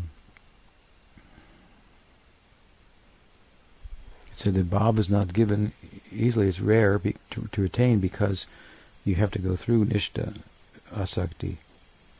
[4.31, 5.73] It said that bhava is not given
[6.11, 6.47] easily.
[6.47, 8.45] It's rare be, to, to attain because
[9.03, 10.33] you have to go through Nishta,
[10.93, 11.57] Asakti,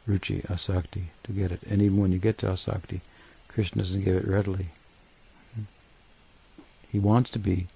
[0.07, 1.61] Ruchi, Asakti to get it.
[1.63, 3.01] And even when you get to Asakti,
[3.47, 4.67] Krishna doesn't give it readily.
[6.91, 7.67] He wants to be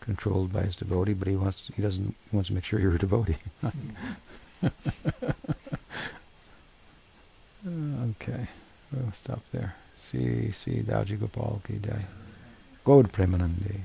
[0.00, 2.94] controlled by his devotee, but he wants he doesn't he wants to make sure you're
[2.94, 3.36] a devotee.
[8.10, 8.48] okay,
[8.92, 9.74] we'll stop there.
[9.98, 12.06] See, see, Daji Gopal ki jai.
[12.84, 13.80] Gaud Premanandi.